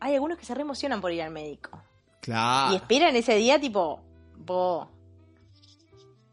hay 0.00 0.14
algunos 0.14 0.38
que 0.38 0.44
se 0.44 0.54
re 0.54 0.62
emocionan 0.62 1.00
por 1.00 1.12
ir 1.12 1.22
al 1.22 1.30
médico. 1.30 1.80
Claro. 2.20 2.72
Y 2.72 2.76
esperan 2.76 3.14
ese 3.14 3.36
día 3.36 3.60
tipo, 3.60 4.00
vos, 4.36 4.88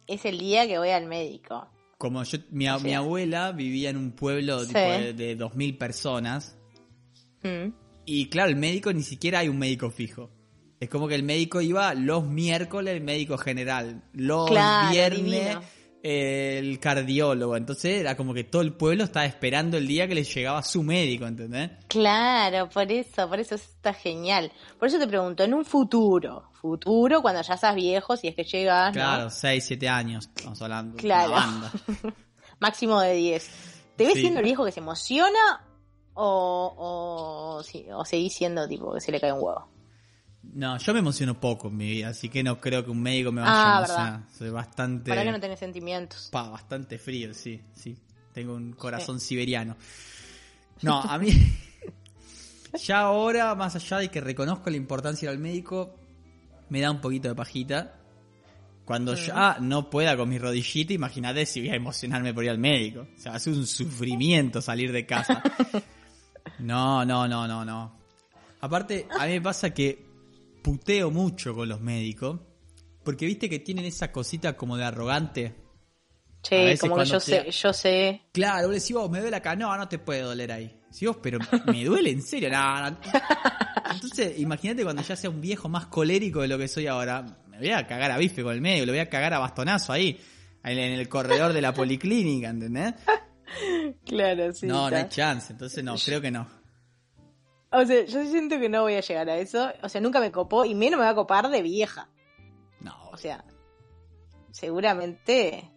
es 0.07 0.25
el 0.25 0.39
día 0.39 0.65
que 0.67 0.79
voy 0.79 0.89
al 0.89 1.05
médico. 1.05 1.67
Como 1.99 2.23
yo, 2.23 2.39
mi, 2.49 2.65
mi 2.81 2.93
abuela 2.95 3.51
vivía 3.51 3.91
en 3.91 3.97
un 3.97 4.11
pueblo 4.11 4.65
de, 4.65 5.13
de 5.13 5.37
2.000 5.37 5.77
personas. 5.77 6.57
Mm. 7.43 7.82
Y 8.05 8.29
claro, 8.29 8.49
el 8.49 8.55
médico 8.55 8.91
ni 8.93 9.03
siquiera 9.03 9.39
hay 9.39 9.49
un 9.49 9.57
médico 9.57 9.89
fijo. 9.89 10.29
Es 10.79 10.89
como 10.89 11.07
que 11.07 11.15
el 11.15 11.23
médico 11.23 11.61
iba 11.61 11.93
los 11.93 12.25
miércoles, 12.25 12.93
el 12.93 13.01
médico 13.01 13.37
general. 13.37 14.03
Los 14.11 14.49
viernes, 14.91 15.57
el 16.03 16.77
cardiólogo. 16.79 17.55
Entonces 17.55 18.01
era 18.01 18.17
como 18.17 18.33
que 18.33 18.43
todo 18.43 18.61
el 18.61 18.73
pueblo 18.73 19.05
estaba 19.05 19.25
esperando 19.25 19.77
el 19.77 19.87
día 19.87 20.07
que 20.09 20.15
les 20.15 20.33
llegaba 20.33 20.61
su 20.61 20.83
médico, 20.83 21.25
¿entendés? 21.25 21.71
Claro, 21.87 22.67
por 22.69 22.91
eso, 22.91 23.29
por 23.29 23.39
eso 23.39 23.55
está 23.55 23.93
genial. 23.93 24.51
Por 24.77 24.89
eso 24.89 24.99
te 24.99 25.07
pregunto, 25.07 25.43
en 25.43 25.53
un 25.53 25.63
futuro, 25.63 26.49
futuro, 26.51 27.21
cuando 27.21 27.41
ya 27.41 27.55
seas 27.55 27.75
viejo, 27.75 28.17
si 28.17 28.27
es 28.27 28.35
que 28.35 28.43
llegas. 28.43 28.91
Claro, 28.91 29.29
6, 29.29 29.63
7 29.65 29.87
años, 29.87 30.29
estamos 30.35 30.61
hablando. 30.61 30.97
Claro. 30.97 31.35
Máximo 32.59 32.99
de 32.99 33.13
10. 33.13 33.49
¿Te 33.95 34.05
ves 34.05 34.15
siendo 34.15 34.39
el 34.39 34.45
viejo 34.45 34.65
que 34.65 34.71
se 34.73 34.81
emociona 34.81 35.63
o, 36.15 36.75
o, 36.77 37.97
o 37.97 38.05
seguís 38.05 38.33
siendo 38.33 38.67
tipo 38.67 38.93
que 38.93 39.01
se 39.01 39.11
le 39.11 39.19
cae 39.19 39.33
un 39.33 39.41
huevo? 39.41 39.73
No, 40.43 40.77
yo 40.77 40.93
me 40.93 40.99
emociono 40.99 41.39
poco 41.39 41.69
en 41.69 41.77
mi 41.77 41.89
vida, 41.89 42.09
así 42.09 42.29
que 42.29 42.43
no 42.43 42.59
creo 42.59 42.83
que 42.83 42.91
un 42.91 43.01
médico 43.01 43.31
me 43.31 43.41
vaya 43.41 43.53
a 43.53 43.75
ah, 43.75 43.77
emocionar. 43.79 44.23
Soy 44.37 44.49
bastante. 44.49 45.09
¿Para 45.09 45.23
que 45.23 45.31
no 45.31 45.39
tenés 45.39 45.59
sentimientos? 45.59 46.29
Pa, 46.31 46.49
bastante 46.49 46.97
frío, 46.97 47.33
sí, 47.33 47.61
sí. 47.73 47.97
Tengo 48.33 48.53
un 48.55 48.73
corazón 48.73 49.19
siberiano. 49.19 49.77
No, 50.81 50.99
a 51.01 51.17
mí. 51.17 51.29
ya 52.83 53.01
ahora, 53.01 53.55
más 53.55 53.75
allá 53.75 53.99
de 53.99 54.09
que 54.09 54.19
reconozco 54.19 54.69
la 54.69 54.77
importancia 54.77 55.29
del 55.29 55.39
médico, 55.39 55.95
me 56.69 56.81
da 56.81 56.91
un 56.91 56.99
poquito 56.99 57.29
de 57.29 57.35
pajita. 57.35 57.99
Cuando 58.85 59.15
ya 59.15 59.57
no 59.61 59.89
pueda 59.89 60.17
con 60.17 60.27
mi 60.27 60.37
rodillita, 60.37 60.91
imagínate 60.91 61.45
si 61.45 61.61
voy 61.61 61.69
a 61.69 61.75
emocionarme 61.75 62.33
por 62.33 62.43
ir 62.43 62.49
al 62.49 62.57
médico. 62.57 63.07
O 63.15 63.19
sea, 63.19 63.33
hace 63.35 63.49
un 63.49 63.65
sufrimiento 63.65 64.61
salir 64.61 64.91
de 64.91 65.05
casa. 65.05 65.41
No, 66.59 67.05
no, 67.05 67.27
no, 67.27 67.47
no, 67.47 67.65
no. 67.65 67.99
Aparte, 68.61 69.07
a 69.19 69.25
mí 69.25 69.33
me 69.33 69.41
pasa 69.41 69.73
que 69.73 70.05
puteo 70.61 71.11
mucho 71.11 71.53
con 71.53 71.67
los 71.67 71.81
médicos. 71.81 72.39
Porque 73.03 73.25
viste 73.25 73.49
que 73.49 73.59
tienen 73.59 73.85
esa 73.85 74.11
cosita 74.11 74.55
como 74.55 74.77
de 74.77 74.85
arrogante. 74.85 75.55
Sí, 76.41 76.77
como 76.79 76.97
que 76.97 77.05
yo 77.05 77.19
sé, 77.19 77.51
yo 77.51 77.73
sé. 77.73 78.21
Claro, 78.31 78.67
vos 78.67 78.75
decís, 78.75 78.93
vos, 78.93 79.09
me 79.09 79.19
duele 79.19 79.35
acá. 79.35 79.55
No, 79.55 79.75
no 79.77 79.87
te 79.87 79.99
puede 79.99 80.21
doler 80.21 80.51
ahí. 80.51 80.79
Si 80.89 81.05
vos, 81.05 81.17
pero 81.21 81.39
me 81.65 81.83
duele 81.83 82.11
en 82.11 82.21
serio. 82.21 82.49
No, 82.49 82.97
Entonces, 83.93 84.39
imagínate 84.39 84.83
cuando 84.83 85.01
ya 85.01 85.15
sea 85.15 85.29
un 85.29 85.41
viejo 85.41 85.67
más 85.67 85.87
colérico 85.87 86.41
de 86.41 86.47
lo 86.47 86.57
que 86.57 86.67
soy 86.67 86.87
ahora. 86.87 87.25
Me 87.47 87.57
voy 87.57 87.71
a 87.71 87.85
cagar 87.85 88.11
a 88.11 88.17
bife 88.17 88.43
con 88.43 88.53
el 88.53 88.61
medio, 88.61 88.85
lo 88.85 88.91
voy 88.91 88.99
a 88.99 89.09
cagar 89.09 89.33
a 89.33 89.39
bastonazo 89.39 89.93
ahí. 89.93 90.19
En 90.63 90.77
el 90.77 91.09
corredor 91.09 91.51
de 91.51 91.61
la 91.61 91.73
policlínica, 91.73 92.49
¿entendés? 92.49 92.93
Claro, 94.05 94.51
sí. 94.53 94.67
No, 94.67 94.89
no 94.89 94.95
hay 94.95 95.09
chance. 95.09 95.53
Entonces, 95.53 95.83
no, 95.83 95.95
creo 95.95 96.21
que 96.21 96.31
no. 96.31 96.47
O 97.71 97.85
sea, 97.85 98.05
yo 98.05 98.23
siento 98.25 98.59
que 98.59 98.69
no 98.69 98.83
voy 98.83 98.95
a 98.95 99.01
llegar 99.01 99.29
a 99.29 99.37
eso. 99.37 99.71
O 99.81 99.89
sea, 99.89 99.99
nunca 100.01 100.19
me 100.19 100.31
copó 100.31 100.65
y 100.65 100.75
menos 100.75 100.99
me 100.99 101.05
va 101.05 101.11
a 101.11 101.15
copar 101.15 101.49
de 101.49 101.61
vieja. 101.61 102.09
No. 102.79 102.95
O 103.11 103.17
sea, 103.17 103.43
seguramente 104.51 105.71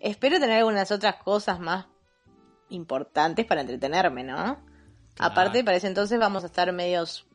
espero 0.00 0.40
tener 0.40 0.58
algunas 0.58 0.90
otras 0.90 1.16
cosas 1.16 1.60
más 1.60 1.86
importantes 2.70 3.44
para 3.46 3.60
entretenerme, 3.60 4.24
¿no? 4.24 4.58
Aparte, 5.18 5.64
para 5.64 5.76
ese 5.76 5.86
entonces 5.86 6.18
vamos 6.18 6.42
a 6.42 6.46
estar 6.46 6.70
medios 6.72 7.26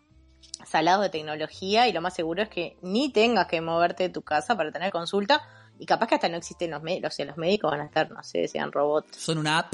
salados 0.65 1.03
de 1.03 1.09
tecnología 1.09 1.87
y 1.87 1.93
lo 1.93 2.01
más 2.01 2.13
seguro 2.13 2.43
es 2.43 2.49
que 2.49 2.77
ni 2.81 3.11
tengas 3.11 3.47
que 3.47 3.61
moverte 3.61 4.03
de 4.03 4.09
tu 4.09 4.21
casa 4.21 4.55
para 4.55 4.71
tener 4.71 4.91
consulta 4.91 5.41
y 5.81 5.85
capaz 5.87 6.05
que 6.05 6.13
hasta 6.15 6.29
no 6.29 6.37
existen 6.37 6.69
los 6.69 6.83
médicos, 6.83 7.11
o 7.11 7.15
sea, 7.15 7.25
los 7.25 7.37
médicos 7.37 7.71
van 7.71 7.81
a 7.81 7.85
estar, 7.85 8.11
no 8.11 8.21
sé, 8.21 8.47
sean 8.47 8.71
robots. 8.71 9.17
Son 9.17 9.39
una 9.39 9.57
app. 9.57 9.73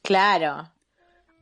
Claro, 0.00 0.72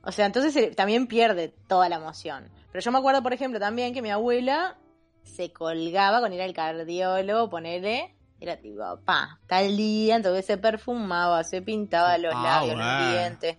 o 0.03 0.11
sea, 0.11 0.27
entonces 0.27 0.75
también 0.75 1.07
pierde 1.07 1.55
toda 1.69 1.89
la 1.89 1.97
emoción. 1.97 2.51
Pero 2.73 2.83
yo 2.83 2.91
me 2.91 2.99
acuerdo, 2.99 3.23
por 3.23 3.33
ejemplo, 3.33 3.61
también 3.61 3.95
que 3.95 4.03
mi 4.03 4.11
abuela 4.11 4.77
se 5.23 5.53
colgaba 5.53 6.21
con 6.21 6.33
ir 6.33 6.43
al 6.43 6.53
cardiólogo, 6.53 7.49
ponerle, 7.49 8.17
era 8.41 8.57
tipo, 8.57 8.83
pa, 9.05 9.39
tal 9.47 9.77
día, 9.77 10.17
entonces 10.17 10.45
se 10.45 10.59
perfumaba, 10.59 11.45
se 11.45 11.63
pintaba 11.63 12.19
los 12.19 12.35
labios, 12.35 12.77
los 12.77 13.13
dientes. 13.13 13.57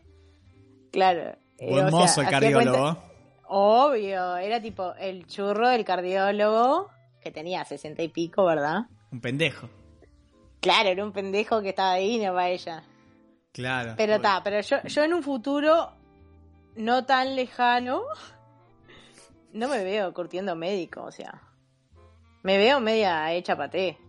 Claro. 0.91 1.37
Eh, 1.57 1.69
Buen 1.69 1.89
mozo 1.89 2.19
el 2.19 2.27
cardiólogo. 2.27 3.01
obvio, 3.47 4.35
era 4.35 4.61
tipo 4.61 4.93
el 4.95 5.25
churro 5.25 5.69
del 5.69 5.85
cardiólogo, 5.85 6.89
que 7.21 7.31
tenía 7.31 7.63
sesenta 7.63 8.03
y 8.03 8.09
pico, 8.09 8.43
¿verdad? 8.43 8.87
Un 9.09 9.21
pendejo. 9.21 9.69
Claro, 10.65 10.89
era 10.89 11.05
un 11.05 11.11
pendejo 11.11 11.61
que 11.61 11.69
estaba 11.69 11.91
ahí, 11.91 12.17
no 12.17 12.33
para 12.33 12.49
ella. 12.49 12.83
Claro. 13.51 13.93
Pero 13.95 14.15
está, 14.15 14.41
pero 14.43 14.59
yo, 14.61 14.77
yo 14.83 15.03
en 15.03 15.13
un 15.13 15.21
futuro 15.21 15.91
no 16.75 17.05
tan 17.05 17.35
lejano, 17.35 18.01
no 19.53 19.69
me 19.69 19.83
veo 19.83 20.11
curtiendo 20.11 20.55
médico, 20.55 21.03
o 21.03 21.11
sea, 21.11 21.39
me 22.41 22.57
veo 22.57 22.79
media 22.79 23.31
hecha 23.31 23.55
paté. 23.55 23.99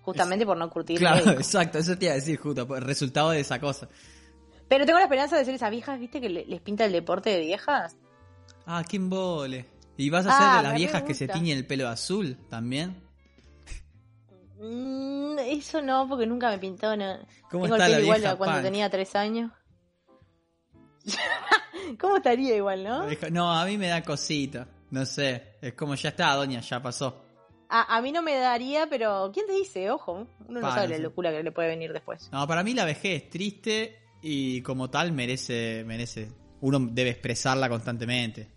Justamente 0.00 0.46
por 0.46 0.56
no 0.56 0.70
curtir 0.70 0.98
Claro, 0.98 1.30
exacto, 1.32 1.76
eso 1.76 1.98
te 1.98 2.06
iba 2.06 2.12
a 2.12 2.16
decir, 2.16 2.38
justo, 2.38 2.66
por 2.66 2.78
el 2.78 2.84
resultado 2.84 3.28
de 3.28 3.40
esa 3.40 3.60
cosa. 3.60 3.86
Pero 4.66 4.86
tengo 4.86 4.98
la 4.98 5.04
esperanza 5.04 5.36
de 5.36 5.44
ser 5.44 5.56
esas 5.56 5.70
viejas, 5.70 6.00
¿viste? 6.00 6.22
Que 6.22 6.30
les 6.30 6.60
pinta 6.62 6.86
el 6.86 6.92
deporte 6.92 7.28
de 7.28 7.40
viejas. 7.40 7.98
Ah, 8.64 8.82
qué 8.88 8.96
embole. 8.96 9.66
¿Y 9.98 10.08
vas 10.08 10.24
a 10.24 10.30
ser 10.30 10.40
de 10.40 10.58
ah, 10.58 10.62
las 10.62 10.74
viejas 10.74 11.02
que 11.02 11.12
se 11.12 11.28
tiñen 11.28 11.58
el 11.58 11.66
pelo 11.66 11.86
azul 11.86 12.38
también? 12.48 13.03
Mm, 14.58 15.38
eso 15.38 15.82
no, 15.82 16.08
porque 16.08 16.26
nunca 16.26 16.50
me 16.50 16.58
pintó. 16.58 16.96
No. 16.96 17.18
¿Cómo 17.50 17.64
Tengo 17.64 17.76
está 17.76 17.86
el 17.86 17.92
pelo 17.94 18.12
la 18.12 18.16
igual 18.16 18.38
cuando 18.38 18.62
tenía 18.62 18.90
tres 18.90 19.14
años. 19.16 19.50
¿Cómo 22.00 22.16
estaría 22.16 22.56
igual, 22.56 22.84
no? 22.84 23.06
No, 23.30 23.52
a 23.52 23.64
mí 23.64 23.76
me 23.76 23.88
da 23.88 24.02
cosita. 24.02 24.66
No 24.90 25.04
sé. 25.04 25.56
Es 25.60 25.74
como 25.74 25.94
ya 25.94 26.10
está, 26.10 26.34
doña, 26.34 26.60
ya 26.60 26.80
pasó. 26.80 27.22
A, 27.68 27.96
a 27.96 28.02
mí 28.02 28.12
no 28.12 28.22
me 28.22 28.34
daría, 28.36 28.86
pero 28.88 29.30
¿quién 29.32 29.46
te 29.46 29.52
dice? 29.54 29.90
Ojo, 29.90 30.28
uno 30.46 30.60
no 30.60 30.70
sabe 30.72 30.88
la 30.88 30.98
locura 30.98 31.32
que 31.32 31.42
le 31.42 31.50
puede 31.50 31.68
venir 31.68 31.92
después. 31.92 32.28
No, 32.30 32.46
para 32.46 32.62
mí 32.62 32.74
la 32.74 32.84
vejez 32.84 33.24
es 33.24 33.30
triste 33.30 33.98
y 34.22 34.62
como 34.62 34.90
tal 34.90 35.12
merece, 35.12 35.82
merece. 35.84 36.30
Uno 36.60 36.78
debe 36.80 37.10
expresarla 37.10 37.68
constantemente. 37.68 38.48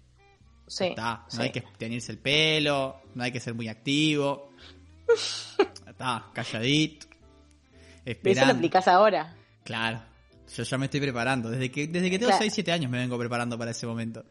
Sí, 0.68 0.88
Está, 0.88 1.24
no 1.24 1.30
sí. 1.30 1.42
hay 1.42 1.52
que 1.52 1.64
tenerse 1.78 2.12
el 2.12 2.20
pelo, 2.20 3.02
no 3.16 3.24
hay 3.24 3.32
que 3.32 3.40
ser 3.40 3.54
muy 3.54 3.70
activo. 3.70 4.52
Está, 5.88 6.26
calladito. 6.34 7.06
Eso 7.06 7.16
lo 8.06 8.12
Esperando. 8.12 8.54
aplicás 8.54 8.88
ahora. 8.88 9.34
Claro. 9.64 10.02
Yo 10.56 10.64
ya 10.64 10.78
me 10.78 10.86
estoy 10.86 11.02
preparando. 11.02 11.50
Desde 11.50 11.70
que, 11.72 11.88
desde 11.88 12.10
que 12.10 12.20
tengo 12.20 12.30
Claro. 12.30 12.42
6, 12.44 12.54
7 12.54 12.72
años 12.72 12.90
me 12.92 13.00
vengo 13.00 13.18
preparando 13.18 13.58
para 13.58 13.72
ese 13.72 13.86
momento. 13.86 14.24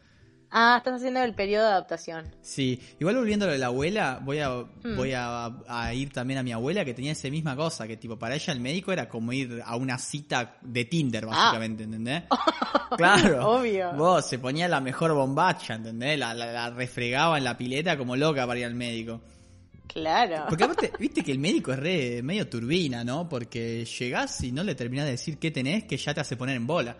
Ah, 0.50 0.76
estás 0.78 0.94
haciendo 0.94 1.20
el 1.22 1.34
periodo 1.34 1.64
de 1.66 1.72
adaptación. 1.72 2.34
Sí, 2.40 2.80
igual 3.00 3.16
volviendo 3.16 3.44
a 3.44 3.48
lo 3.48 3.52
de 3.52 3.58
la 3.58 3.66
abuela, 3.66 4.20
voy 4.22 4.38
a, 4.38 4.48
Hmm. 4.50 4.96
voy 4.96 5.12
a, 5.12 5.50
a 5.68 5.92
ir 5.92 6.12
también 6.12 6.38
a 6.38 6.42
mi 6.44 6.52
abuela 6.52 6.84
que 6.84 6.94
tenía 6.94 7.12
esa 7.12 7.28
misma 7.28 7.56
cosa, 7.56 7.86
que 7.86 7.96
tipo 7.96 8.16
para 8.16 8.36
ella 8.36 8.52
el 8.52 8.60
médico 8.60 8.92
era 8.92 9.08
como 9.08 9.32
ir 9.32 9.60
a 9.66 9.74
una 9.76 9.98
cita 9.98 10.56
de 10.62 10.84
Tinder, 10.84 11.26
básicamente, 11.26 11.82
¿entendés? 11.84 12.22
Claro. 12.96 13.40
Ah. 13.42 13.48
Obvio. 13.48 13.92
Vos 13.94 14.26
se 14.26 14.38
ponía 14.38 14.68
la 14.68 14.80
mejor 14.80 15.12
bombacha, 15.12 15.74
¿entendés? 15.74 16.16
La, 16.18 16.32
la, 16.32 16.46
la 16.52 16.70
refregaba 16.70 17.36
en 17.36 17.44
la 17.44 17.58
pileta 17.58 17.98
como 17.98 18.14
loca 18.16 18.46
para 18.46 18.60
ir 18.60 18.64
al 18.66 18.74
médico. 18.76 19.20
Claro. 19.88 20.44
Porque 20.48 20.64
aparte, 20.64 20.92
viste 20.98 21.22
que 21.22 21.32
el 21.32 21.38
médico 21.38 21.72
es 21.72 21.78
re 21.78 22.22
medio 22.22 22.48
turbina, 22.48 23.02
¿no? 23.04 23.28
Porque 23.28 23.84
llegás 23.84 24.40
y 24.42 24.52
no 24.52 24.62
le 24.64 24.74
terminás 24.74 25.06
de 25.06 25.12
decir 25.12 25.38
qué 25.38 25.50
tenés, 25.50 25.84
que 25.84 25.96
ya 25.96 26.12
te 26.14 26.20
hace 26.20 26.36
poner 26.36 26.56
en 26.56 26.66
bola. 26.66 26.98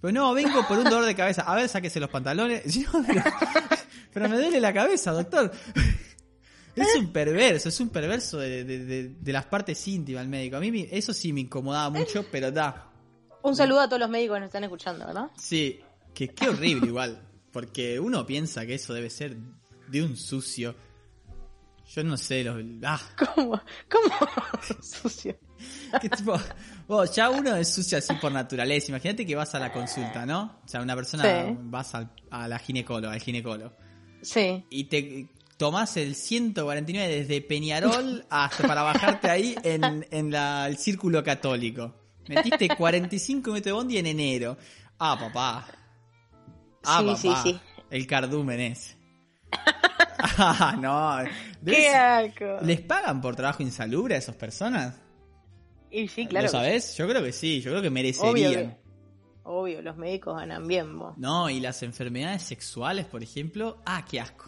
Pues 0.00 0.14
no, 0.14 0.32
vengo 0.32 0.66
por 0.66 0.78
un 0.78 0.84
dolor 0.84 1.04
de 1.04 1.14
cabeza. 1.14 1.42
A 1.42 1.54
ver, 1.56 1.68
sáquese 1.68 2.00
los 2.00 2.08
pantalones. 2.10 2.62
No, 2.92 3.04
pero, 3.06 3.22
pero 4.12 4.28
me 4.28 4.36
duele 4.38 4.60
la 4.60 4.72
cabeza, 4.72 5.12
doctor. 5.12 5.52
Es 6.74 6.96
un 6.96 7.12
perverso, 7.12 7.68
es 7.68 7.80
un 7.80 7.90
perverso 7.90 8.38
de, 8.38 8.64
de- 8.64 8.84
de- 8.84 9.08
de 9.20 9.32
las 9.32 9.44
partes 9.46 9.86
íntimas 9.88 10.22
el 10.22 10.28
médico. 10.28 10.56
A 10.56 10.60
mí 10.60 10.86
eso 10.90 11.12
sí 11.12 11.32
me 11.32 11.40
incomodaba 11.40 11.90
mucho, 11.90 12.24
pero 12.30 12.50
da. 12.50 12.90
Un 13.42 13.54
saludo 13.56 13.80
a 13.80 13.86
todos 13.88 14.00
los 14.00 14.08
médicos 14.10 14.36
que 14.36 14.40
nos 14.40 14.46
están 14.48 14.64
escuchando, 14.64 15.06
¿verdad? 15.06 15.30
Sí, 15.36 15.80
que 16.14 16.28
qué 16.28 16.48
horrible 16.48 16.86
igual. 16.86 17.20
Porque 17.52 17.98
uno 18.00 18.24
piensa 18.24 18.64
que 18.66 18.74
eso 18.74 18.94
debe 18.94 19.10
ser 19.10 19.36
de 19.88 20.02
un 20.02 20.16
sucio. 20.16 20.74
Yo 21.94 22.04
no 22.04 22.16
sé, 22.16 22.44
los... 22.44 22.62
Ah, 22.84 23.00
¿Cómo? 23.34 23.60
¿Cómo? 23.90 24.28
Sucio. 24.82 25.36
que 26.00 26.08
tipo, 26.08 26.38
ya 27.14 27.30
uno 27.30 27.56
es 27.56 27.68
sucio 27.74 27.98
así 27.98 28.14
por 28.14 28.30
naturaleza. 28.32 28.88
Imagínate 28.92 29.26
que 29.26 29.34
vas 29.34 29.54
a 29.54 29.58
la 29.58 29.72
consulta, 29.72 30.24
¿no? 30.24 30.60
O 30.64 30.68
sea, 30.68 30.80
una 30.82 30.94
persona, 30.94 31.24
Sí. 31.24 31.56
vas 31.62 31.94
al- 31.94 32.12
a 32.30 32.46
la 32.48 32.58
ginecóloga, 32.58 33.12
al 33.14 33.20
ginecólogo, 33.20 33.74
Sí. 34.22 34.64
y 34.70 34.84
te 34.84 35.28
tomás 35.56 35.96
el 35.96 36.14
149 36.14 37.08
desde 37.22 37.40
Peñarol 37.42 38.24
hasta 38.30 38.66
para 38.68 38.82
bajarte 38.82 39.28
ahí 39.28 39.54
en, 39.64 40.06
en 40.10 40.30
la- 40.30 40.68
el 40.68 40.76
círculo 40.78 41.22
católico. 41.24 41.94
Metiste 42.28 42.68
45 42.68 43.50
metros 43.50 43.64
de 43.64 43.72
bondi 43.72 43.98
en 43.98 44.06
enero. 44.06 44.56
Ah, 44.98 45.18
papá. 45.18 45.66
Ah, 46.84 47.00
Sí, 47.16 47.28
papá. 47.28 47.42
sí, 47.42 47.50
sí. 47.52 47.60
El 47.90 48.06
cardumen 48.06 48.60
ese. 48.60 48.96
ah, 50.38 50.76
no. 50.80 51.18
¡Qué 51.64 51.88
asco! 51.90 52.58
¿Les 52.62 52.80
pagan 52.80 53.20
por 53.20 53.36
trabajo 53.36 53.62
insalubre 53.62 54.14
a 54.14 54.18
esas 54.18 54.36
personas? 54.36 54.94
Y 55.90 56.08
sí, 56.08 56.26
claro. 56.26 56.46
¿Lo 56.46 56.52
sabés? 56.52 56.96
Yo 56.96 57.08
creo 57.08 57.22
que 57.22 57.32
sí, 57.32 57.60
yo 57.60 57.70
creo 57.72 57.82
que 57.82 57.88
Obvio, 57.88 57.94
merecerían. 57.94 58.52
que- 58.52 58.76
obvio, 59.42 59.82
los 59.82 59.96
médicos 59.96 60.36
ganan 60.38 60.66
bien, 60.68 60.98
vos. 60.98 61.16
No, 61.18 61.50
y 61.50 61.60
las 61.60 61.82
enfermedades 61.82 62.42
sexuales, 62.42 63.06
por 63.06 63.22
ejemplo, 63.22 63.82
ah, 63.84 64.04
qué 64.08 64.20
asco. 64.20 64.46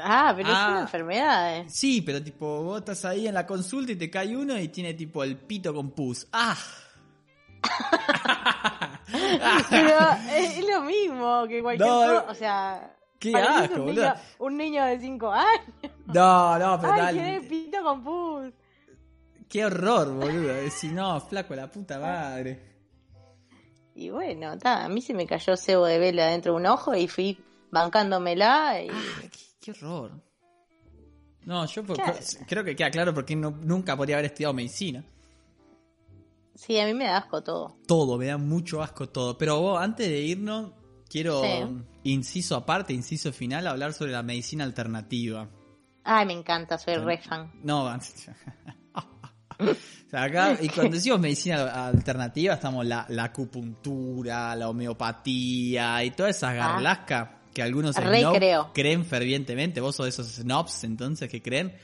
Ah, 0.00 0.32
pero 0.34 0.48
es 0.48 0.54
Ah. 0.56 0.68
una 0.70 0.80
enfermedad, 0.80 1.58
eh. 1.58 1.64
Sí, 1.68 2.00
pero 2.00 2.22
tipo, 2.22 2.62
vos 2.62 2.78
estás 2.78 3.04
ahí 3.04 3.28
en 3.28 3.34
la 3.34 3.46
consulta 3.46 3.92
y 3.92 3.96
te 3.96 4.08
cae 4.08 4.34
uno 4.34 4.58
y 4.58 4.68
tiene 4.68 4.94
tipo 4.94 5.22
el 5.22 5.36
pito 5.36 5.74
con 5.74 5.90
pus. 5.90 6.26
¡Ah! 6.32 6.56
Pero 9.70 9.98
es 10.34 10.58
es 10.58 10.66
lo 10.68 10.82
mismo 10.82 11.44
que 11.48 11.62
cualquier 11.62 11.88
No, 11.88 11.94
cosa. 12.00 12.14
eh, 12.16 12.24
O 12.30 12.34
sea. 12.34 12.96
Qué 13.30 13.36
asco, 13.36 13.74
un 13.76 13.86
boludo. 13.86 14.02
niño, 14.02 14.14
un 14.38 14.56
niño 14.56 14.84
de 14.84 15.00
5 15.00 15.30
años. 15.32 15.66
No, 16.06 16.58
no, 16.58 16.80
pero 16.80 16.92
Ay, 16.94 17.14
tiene 17.14 17.40
pito 17.42 17.82
con 17.82 18.02
pus. 18.04 18.52
Qué 19.48 19.64
horror, 19.64 20.12
boludo. 20.12 20.54
Decir, 20.54 20.92
no, 20.92 21.20
flaco, 21.20 21.54
la 21.54 21.70
puta 21.70 21.98
madre. 21.98 22.72
Y 23.94 24.08
bueno, 24.10 24.56
ta, 24.58 24.84
a 24.84 24.88
mí 24.88 25.02
se 25.02 25.12
me 25.14 25.26
cayó 25.26 25.56
cebo 25.56 25.84
de 25.86 25.98
vela 25.98 26.26
dentro 26.26 26.52
de 26.52 26.58
un 26.60 26.66
ojo 26.66 26.94
y 26.94 27.08
fui 27.08 27.38
bancándomela 27.70 28.80
y... 28.82 28.88
Ah, 28.90 29.20
qué, 29.30 29.38
qué 29.60 29.70
horror. 29.72 30.12
No, 31.44 31.66
yo 31.66 31.84
por- 31.84 31.96
Claro. 31.96 32.14
creo 32.46 32.64
que 32.64 32.74
queda 32.76 32.90
claro 32.90 33.12
porque 33.12 33.36
no- 33.36 33.50
nunca 33.50 33.96
podría 33.96 34.16
haber 34.16 34.26
estudiado 34.26 34.54
medicina. 34.54 35.04
Sí, 36.54 36.78
a 36.78 36.86
mí 36.86 36.94
me 36.94 37.04
da 37.04 37.18
asco 37.18 37.42
todo. 37.42 37.76
Todo, 37.86 38.16
me 38.16 38.26
da 38.26 38.38
mucho 38.38 38.82
asco 38.82 39.08
todo. 39.08 39.36
Pero 39.36 39.60
vos, 39.60 39.80
antes 39.82 40.08
de 40.08 40.20
irnos, 40.20 40.70
quiero, 41.12 41.42
Sí. 41.42 41.84
inciso 42.04 42.56
aparte, 42.56 42.94
inciso 42.94 43.32
final, 43.32 43.66
hablar 43.66 43.92
sobre 43.92 44.12
la 44.12 44.22
medicina 44.22 44.64
alternativa. 44.64 45.48
Ay, 46.04 46.26
me 46.26 46.32
encanta, 46.32 46.78
soy 46.78 46.96
re 46.96 47.18
fan. 47.18 47.52
No, 47.62 47.84
o 47.84 48.00
sea, 50.10 50.22
acá, 50.24 50.58
y 50.60 50.68
cuando 50.70 50.96
decimos 50.96 51.20
medicina 51.20 51.86
alternativa, 51.86 52.54
estamos 52.54 52.84
la, 52.86 53.06
la 53.10 53.24
acupuntura, 53.24 54.56
la 54.56 54.68
homeopatía 54.68 56.02
y 56.02 56.10
todas 56.12 56.36
esas 56.36 56.54
garlascas 56.54 57.28
que 57.54 57.62
algunos 57.62 57.94
creen 58.72 59.04
fervientemente. 59.04 59.80
Vos 59.80 59.94
sos 59.94 60.06
de 60.06 60.10
esos 60.10 60.26
snobs 60.26 60.84
entonces 60.84 61.30
que 61.30 61.42
creen. 61.42 61.76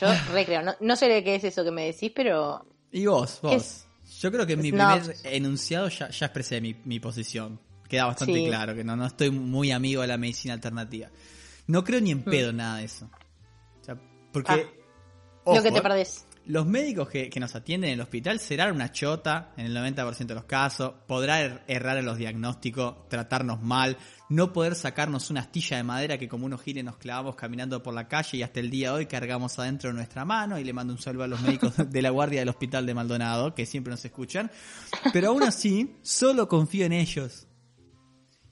Yo 0.00 0.08
re 0.32 0.46
creo. 0.46 0.62
No, 0.62 0.74
no 0.80 0.96
sé 0.96 1.08
de 1.08 1.22
qué 1.22 1.34
es 1.34 1.44
eso 1.44 1.62
que 1.62 1.70
me 1.70 1.84
decís, 1.86 2.10
pero... 2.14 2.66
Y 2.90 3.06
vos, 3.06 3.40
¿Qué 3.42 3.46
vos. 3.48 3.86
Yo 4.20 4.32
creo 4.32 4.46
que 4.46 4.54
en 4.54 4.62
mi 4.62 4.70
primer 4.70 5.14
enunciado 5.24 5.88
ya, 5.88 6.08
ya 6.08 6.26
expresé 6.26 6.60
mi, 6.60 6.74
mi 6.84 7.00
posición. 7.00 7.60
Queda 7.88 8.06
bastante 8.06 8.34
Sí. 8.34 8.46
claro 8.46 8.74
que 8.74 8.84
no, 8.84 8.96
no 8.96 9.06
estoy 9.06 9.30
muy 9.30 9.70
amigo 9.72 10.02
de 10.02 10.08
la 10.08 10.18
medicina 10.18 10.54
alternativa. 10.54 11.08
No 11.66 11.84
creo 11.84 12.00
ni 12.00 12.10
en 12.10 12.22
pedo 12.22 12.50
en 12.50 12.56
nada 12.56 12.78
de 12.78 12.84
eso. 12.84 13.10
O 13.80 13.84
sea, 13.84 13.96
porque... 14.32 14.52
Ah, 14.52 14.60
ojo, 15.44 15.56
lo 15.56 15.62
que 15.62 15.70
te 15.72 15.78
eh, 15.78 15.82
perdés. 15.82 16.26
Los 16.46 16.66
médicos 16.66 17.08
que, 17.08 17.30
que 17.30 17.40
nos 17.40 17.54
atienden 17.54 17.88
en 17.88 17.94
el 17.94 18.00
hospital 18.02 18.38
serán 18.38 18.74
una 18.74 18.92
chota 18.92 19.54
en 19.56 19.64
el 19.64 19.74
90% 19.74 20.26
de 20.26 20.34
los 20.34 20.44
casos, 20.44 20.92
podrá 21.06 21.40
er- 21.42 21.62
errar 21.68 21.96
en 21.96 22.04
los 22.04 22.18
diagnósticos, 22.18 23.08
tratarnos 23.08 23.62
mal, 23.62 23.96
no 24.28 24.52
poder 24.52 24.74
sacarnos 24.74 25.30
una 25.30 25.40
astilla 25.40 25.78
de 25.78 25.84
madera 25.84 26.18
que 26.18 26.28
como 26.28 26.44
unos 26.44 26.60
giles 26.60 26.84
nos 26.84 26.98
clavamos 26.98 27.34
caminando 27.36 27.82
por 27.82 27.94
la 27.94 28.08
calle 28.08 28.36
y 28.36 28.42
hasta 28.42 28.60
el 28.60 28.68
día 28.68 28.90
de 28.90 28.94
hoy 28.96 29.06
cargamos 29.06 29.58
adentro 29.58 29.88
de 29.88 29.94
nuestra 29.96 30.26
mano 30.26 30.58
y 30.58 30.64
le 30.64 30.74
mando 30.74 30.92
un 30.92 31.00
saludo 31.00 31.24
a 31.24 31.28
los 31.28 31.40
médicos 31.40 31.72
de 31.90 32.02
la 32.02 32.10
guardia 32.10 32.40
del 32.40 32.50
hospital 32.50 32.84
de 32.84 32.92
Maldonado 32.92 33.54
que 33.54 33.64
siempre 33.64 33.90
nos 33.90 34.04
escuchan, 34.04 34.50
pero 35.14 35.28
aún 35.28 35.44
así 35.44 35.96
solo 36.02 36.46
confío 36.46 36.84
en 36.84 36.92
ellos 36.92 37.46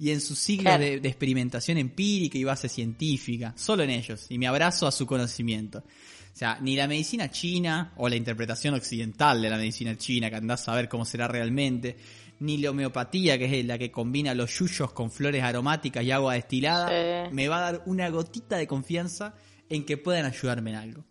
y 0.02 0.10
en 0.10 0.20
sus 0.20 0.36
siglas 0.40 0.78
Claro. 0.78 0.82
de, 0.84 0.98
de 1.00 1.08
experimentación 1.08 1.78
empírica 1.78 2.36
y 2.36 2.42
base 2.42 2.68
científica, 2.68 3.54
solo 3.56 3.84
en 3.84 3.90
ellos, 3.90 4.26
y 4.30 4.36
me 4.38 4.48
abrazo 4.48 4.86
a 4.88 4.90
su 4.90 5.06
conocimiento. 5.06 5.78
O 5.78 6.36
sea, 6.36 6.58
ni 6.60 6.74
la 6.74 6.88
medicina 6.88 7.30
china 7.30 7.92
o 7.98 8.08
la 8.08 8.16
interpretación 8.16 8.74
occidental 8.74 9.40
de 9.40 9.48
la 9.50 9.56
medicina 9.58 9.96
china, 9.96 10.28
que 10.28 10.36
andás 10.36 10.68
a 10.68 10.74
ver 10.74 10.88
cómo 10.88 11.04
será 11.04 11.28
realmente, 11.28 11.96
ni 12.40 12.56
la 12.58 12.70
homeopatía, 12.70 13.38
que 13.38 13.60
es 13.60 13.64
la 13.64 13.78
que 13.78 13.92
combina 13.92 14.34
los 14.34 14.50
yuyos 14.58 14.92
con 14.92 15.10
flores 15.12 15.42
aromáticas 15.44 16.02
y 16.02 16.10
agua 16.10 16.34
destilada, 16.34 16.88
Sí. 17.28 17.34
me 17.34 17.46
va 17.46 17.58
a 17.58 17.72
dar 17.72 17.82
una 17.86 18.08
gotita 18.10 18.56
de 18.56 18.66
confianza 18.66 19.36
en 19.68 19.84
que 19.84 19.98
puedan 19.98 20.24
ayudarme 20.24 20.70
en 20.70 20.76
algo. 20.76 21.04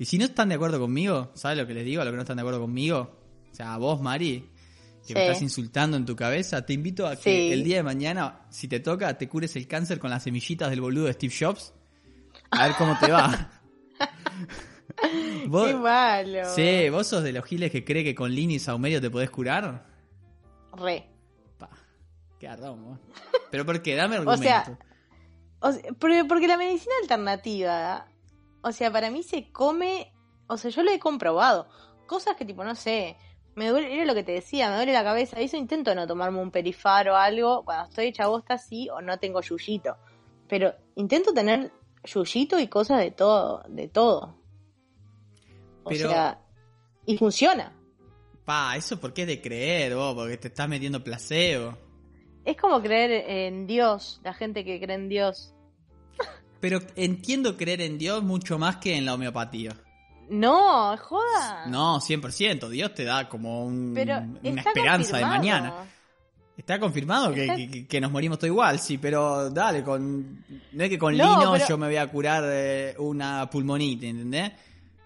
Y 0.00 0.04
si 0.06 0.18
no 0.18 0.24
están 0.24 0.48
de 0.48 0.56
acuerdo 0.56 0.80
conmigo, 0.80 1.30
¿sabes 1.36 1.58
lo 1.58 1.66
que 1.66 1.74
les 1.74 1.84
digo? 1.84 2.02
A 2.02 2.04
lo 2.04 2.10
que 2.10 2.16
no 2.16 2.22
están 2.22 2.36
de 2.38 2.42
acuerdo 2.42 2.60
conmigo. 2.60 3.20
O 3.52 3.54
sea, 3.54 3.72
a 3.74 3.78
vos, 3.78 4.02
Mari, 4.02 4.46
que 5.06 5.14
me 5.14 5.26
estás 5.26 5.42
insultando 5.42 5.96
en 5.96 6.04
tu 6.04 6.14
cabeza, 6.16 6.64
te 6.66 6.72
invito 6.72 7.06
a 7.06 7.16
que 7.16 7.22
Sí. 7.22 7.52
el 7.52 7.64
día 7.64 7.76
de 7.76 7.82
mañana, 7.82 8.40
si 8.50 8.68
te 8.68 8.80
toca, 8.80 9.16
te 9.18 9.28
cures 9.28 9.54
el 9.56 9.66
cáncer 9.68 9.98
con 9.98 10.10
las 10.10 10.22
semillitas 10.24 10.70
del 10.70 10.80
boludo 10.80 11.06
de 11.06 11.12
Steve 11.14 11.34
Jobs. 11.38 11.72
A 12.50 12.66
ver 12.66 12.76
cómo 12.76 12.96
te 12.98 13.10
va. 13.10 13.50
Vos- 15.46 15.68
Qué 15.68 15.74
malo. 15.74 16.44
Sí, 16.54 16.88
vos 16.90 17.06
sos 17.06 17.22
de 17.22 17.32
los 17.32 17.44
giles 17.44 17.70
que 17.70 17.84
cree 17.84 18.02
que 18.02 18.14
con 18.14 18.30
Lini 18.34 18.54
y 18.54 18.58
Saumerio 18.58 19.00
te 19.00 19.10
podés 19.10 19.30
curar. 19.30 19.86
Re. 20.72 21.08
Pa, 21.58 21.68
qué 22.38 22.48
vos. 22.56 22.98
Pero 23.50 23.64
¿por 23.66 23.82
qué? 23.82 23.94
Dame 23.94 24.16
O 24.16 24.20
argumento. 24.20 24.42
sea, 24.42 24.78
O 25.60 25.72
sea, 25.72 25.82
porque 26.28 26.46
la 26.48 26.56
medicina 26.56 26.94
alternativa, 27.02 28.08
o 28.62 28.72
sea, 28.72 28.90
para 28.90 29.10
mí 29.10 29.22
se 29.22 29.50
come, 29.52 30.12
o 30.46 30.56
sea, 30.56 30.70
yo 30.70 30.82
lo 30.82 30.90
he 30.90 30.98
comprobado. 30.98 31.68
Cosas 32.06 32.36
que 32.36 32.44
tipo, 32.44 32.64
no 32.64 32.74
sé, 32.74 33.16
me 33.56 33.68
duele, 33.68 33.92
era 33.94 34.04
lo 34.04 34.14
que 34.14 34.22
te 34.22 34.32
decía, 34.32 34.68
me 34.70 34.76
duele 34.76 34.92
la 34.92 35.02
cabeza. 35.02 35.40
Eso 35.40 35.56
intento 35.56 35.94
no 35.94 36.06
tomarme 36.06 36.38
un 36.40 36.50
perifar 36.50 37.08
o 37.08 37.16
algo. 37.16 37.64
Cuando 37.64 37.88
estoy 37.88 38.06
hecha 38.06 38.28
bosta 38.28 38.58
sí 38.58 38.88
o 38.90 39.00
no 39.00 39.18
tengo 39.18 39.40
yuyito. 39.40 39.96
Pero 40.48 40.74
intento 40.94 41.32
tener 41.34 41.72
yuyito 42.04 42.58
y 42.60 42.68
cosas 42.68 43.00
de 43.00 43.10
todo, 43.10 43.64
de 43.68 43.88
todo. 43.88 44.36
O 45.82 45.88
Pero- 45.88 46.08
sea, 46.10 46.38
y 47.06 47.16
funciona. 47.16 47.72
Pa, 48.44 48.76
eso 48.76 49.00
porque 49.00 49.22
es 49.22 49.28
de 49.28 49.40
creer, 49.40 49.96
vos, 49.96 50.14
porque 50.14 50.36
te 50.36 50.48
estás 50.48 50.68
metiendo 50.68 51.02
placebo. 51.02 51.76
Es 52.44 52.56
como 52.56 52.80
creer 52.80 53.10
en 53.28 53.66
Dios, 53.66 54.20
la 54.22 54.34
gente 54.34 54.64
que 54.64 54.78
cree 54.80 54.94
en 54.94 55.08
Dios. 55.08 55.52
Pero 56.60 56.78
entiendo 56.94 57.56
creer 57.56 57.80
en 57.80 57.98
Dios 57.98 58.22
mucho 58.22 58.58
más 58.58 58.76
que 58.76 58.96
en 58.96 59.04
la 59.04 59.14
homeopatía. 59.14 59.74
No, 60.28 60.96
joda. 60.96 61.66
No, 61.66 62.00
100%. 62.00 62.68
Dios 62.68 62.94
te 62.94 63.04
da 63.04 63.28
como 63.28 63.64
un- 63.64 63.96
una 64.42 64.62
esperanza 64.62 65.18
de 65.18 65.24
mañana. 65.24 65.84
Está 66.56 66.80
confirmado 66.80 67.34
que, 67.34 67.86
que, 67.86 68.00
nos 68.00 68.10
morimos 68.10 68.38
todo 68.38 68.46
igual, 68.46 68.78
sí, 68.78 68.96
pero 68.96 69.50
dale, 69.50 69.84
con 69.84 70.42
no 70.72 70.84
es 70.84 70.88
que 70.88 70.98
con 70.98 71.12
lino 71.14 71.56
yo 71.58 71.76
me 71.76 71.86
voy 71.86 71.96
a 71.96 72.10
curar 72.10 72.94
una 72.98 73.48
pulmonite, 73.50 74.08
¿entendés? 74.08 74.52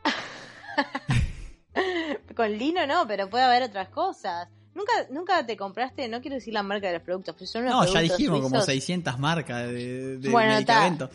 con 2.37 2.57
lino 2.57 2.87
no, 2.87 3.07
pero 3.07 3.29
puede 3.29 3.45
haber 3.45 3.65
otras 3.65 3.89
cosas. 3.89 4.49
Nunca, 4.75 4.93
nunca 5.11 5.45
te 5.45 5.57
compraste, 5.57 6.09
no 6.09 6.21
quiero 6.21 6.37
decir 6.37 6.55
la 6.55 6.63
marca 6.63 6.87
de 6.87 6.95
los 6.95 7.03
productos, 7.03 7.35
pero 7.35 7.47
son 7.49 7.63
unos 7.65 7.75
No, 7.75 7.93
ya 7.93 8.01
dijimos 8.01 8.41
como 8.41 8.61
600 8.61 9.19
marcas 9.19 9.67
de, 9.67 10.19
de 10.19 10.29
medicamentos. 10.31 11.11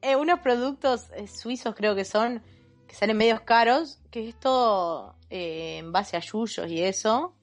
Eh, 0.00 0.16
unos 0.16 0.40
productos 0.40 1.06
eh, 1.14 1.26
suizos 1.26 1.74
creo 1.74 1.94
que 1.94 2.04
son, 2.04 2.42
que 2.88 2.94
salen 2.94 3.16
medios 3.16 3.42
caros, 3.42 4.00
que 4.10 4.28
es 4.28 4.40
todo 4.40 5.14
eh, 5.30 5.76
en 5.78 5.92
base 5.92 6.16
a 6.16 6.20
yuyos 6.20 6.68
y 6.70 6.82
eso. 6.82 7.34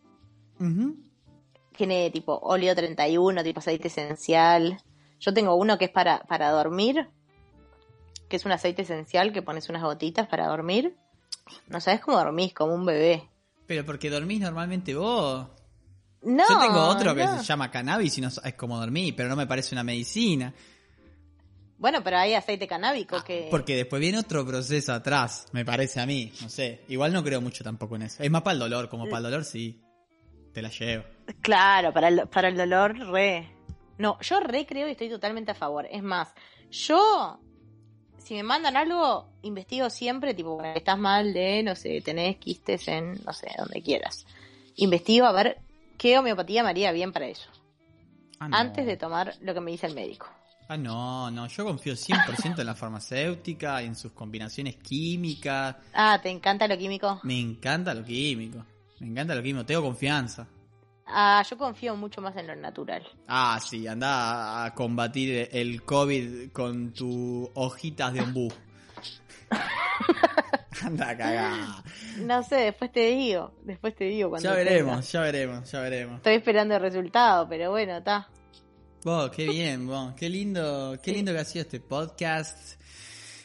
Tiene 1.78 2.10
tipo 2.10 2.40
óleo 2.42 2.76
31, 2.76 3.44
tipo 3.44 3.60
aceite 3.60 3.88
esencial. 3.88 4.82
Yo 5.20 5.34
tengo 5.34 5.56
uno 5.56 5.78
que 5.78 5.86
es 5.86 5.92
para, 5.92 6.24
para 6.24 6.50
dormir, 6.50 7.08
que 8.28 8.38
es 8.38 8.46
un 8.46 8.52
aceite 8.52 8.82
esencial 8.82 9.32
que 9.32 9.42
pones 9.42 9.70
unas 9.70 9.84
gotitas 9.84 10.28
para 10.28 10.48
dormir. 10.48 10.96
No 11.68 11.80
sabes 11.80 12.02
cómo 12.02 12.18
dormís, 12.18 12.54
como 12.54 12.74
un 12.74 12.86
bebé. 12.86 13.30
Pero 13.68 13.86
porque 13.86 14.10
dormís 14.10 14.42
normalmente 14.42 14.96
vos. 14.96 15.48
No. 16.24 16.44
Yo 16.50 16.60
tengo 16.60 16.80
otro 16.88 17.14
que 17.14 17.28
se 17.28 17.44
llama 17.44 17.70
cannabis 17.70 18.18
y 18.18 18.22
no 18.22 18.30
es 18.30 18.54
como 18.56 18.80
dormir, 18.80 19.14
pero 19.16 19.30
no 19.30 19.36
me 19.36 19.46
parece 19.46 19.76
una 19.76 19.84
medicina. 19.84 20.54
Bueno, 21.78 22.04
pero 22.04 22.18
hay 22.18 22.34
aceite 22.34 22.68
canábico 22.68 23.22
que... 23.24 23.48
Porque 23.52 23.76
después 23.76 24.00
viene 24.00 24.18
otro 24.18 24.46
proceso 24.46 24.94
atrás, 24.94 25.48
me 25.52 25.66
parece 25.66 26.00
a 26.00 26.06
mí, 26.06 26.32
no 26.42 26.50
sé. 26.50 26.82
Igual 26.88 27.12
no 27.12 27.24
creo 27.24 27.42
mucho 27.42 27.64
tampoco 27.64 27.98
en 27.98 28.04
eso. 28.04 28.24
Es 28.24 28.32
más 28.32 28.44
para 28.44 28.54
el 28.54 28.60
dolor, 28.60 28.90
como 28.90 29.06
para 29.06 29.18
el 29.18 29.24
dolor 29.24 29.44
sí. 29.44 29.82
Te 30.54 30.62
la 30.62 30.70
llevo. 30.70 31.04
Claro, 31.42 31.92
para 31.92 32.08
el, 32.08 32.28
para 32.28 32.48
el 32.48 32.56
dolor 32.56 32.98
re. 33.12 33.52
No, 33.98 34.18
yo 34.22 34.40
re 34.40 34.66
creo 34.66 34.88
y 34.88 34.92
estoy 34.92 35.10
totalmente 35.10 35.52
a 35.52 35.56
favor. 35.56 35.86
Es 35.92 36.02
más, 36.02 36.34
yo, 36.72 37.42
si 38.18 38.36
me 38.36 38.44
mandan 38.44 38.78
algo, 38.78 39.28
investigo 39.42 39.90
siempre, 39.90 40.34
tipo, 40.34 40.64
estás 40.64 40.98
mal 40.98 41.34
de, 41.34 41.62
no 41.62 41.76
sé, 41.76 42.00
tenés 42.00 42.38
quistes 42.38 42.88
en, 42.88 43.22
no 43.26 43.34
sé, 43.34 43.50
donde 43.58 43.82
quieras. 43.82 44.26
Investigo 44.76 45.26
a 45.26 45.34
ver 45.34 45.60
qué 45.98 46.18
homeopatía 46.18 46.64
me 46.64 46.70
haría 46.70 46.94
bien 46.94 47.12
para 47.12 47.28
eso. 47.28 47.50
Ah, 48.40 48.48
Antes 48.52 48.86
de 48.86 48.96
tomar 48.96 49.36
lo 49.42 49.54
que 49.54 49.60
me 49.62 49.72
dice 49.72 49.88
el 49.88 49.96
médico. 49.96 50.28
Ah, 50.68 50.78
no, 50.78 51.30
no, 51.30 51.48
yo 51.48 51.64
confío 51.64 51.94
100% 51.94 52.60
en 52.60 52.66
la 52.66 52.74
farmacéutica, 52.74 53.84
en 53.84 53.96
sus 53.96 54.14
combinaciones 54.14 54.78
químicas. 54.78 55.76
Ah, 55.94 56.20
¿te 56.22 56.30
encanta 56.30 56.68
lo 56.68 56.76
químico? 56.76 57.20
Me 57.24 57.40
encanta 57.40 57.94
lo 57.94 58.04
químico, 58.04 58.66
me 59.00 59.08
encanta 59.08 59.36
lo 59.36 59.44
químico, 59.44 59.64
tengo 59.66 59.84
confianza. 59.84 60.48
Ah, 61.06 61.44
yo 61.48 61.56
confío 61.56 61.96
mucho 61.96 62.20
más 62.20 62.36
en 62.36 62.48
lo 62.48 62.56
natural. 62.56 63.08
Ah, 63.28 63.60
sí, 63.64 63.86
anda 63.86 64.66
a 64.66 64.74
combatir 64.74 65.50
el 65.52 65.84
COVID 65.84 66.52
con 66.52 66.94
tus 66.94 67.48
hojitas 67.54 68.14
de 68.14 68.22
ombú. 68.22 68.52
anda 70.84 71.10
a 71.10 71.18
cagar. 71.18 71.84
No 72.18 72.42
sé, 72.42 72.56
después 72.56 72.92
te 72.92 73.12
digo, 73.12 73.54
después 73.64 73.96
te 73.96 74.06
digo 74.06 74.30
cuando 74.32 74.50
Ya 74.50 74.56
veremos, 74.56 75.12
ya 75.12 75.22
veremos, 75.22 75.72
ya 75.72 75.80
veremos. 75.80 76.16
Estoy 76.18 76.34
esperando 76.34 76.76
el 76.76 76.82
resultado, 76.82 77.48
pero 77.48 77.70
bueno, 77.70 77.98
está 77.98 78.28
qué 79.32 79.48
bien, 79.48 79.88
qué 80.18 80.30
lindo, 80.30 80.98
qué 81.02 81.12
lindo 81.12 81.32
que 81.32 81.38
ha 81.38 81.46
sido 81.46 81.62
este 81.62 81.80
podcast 81.80 82.82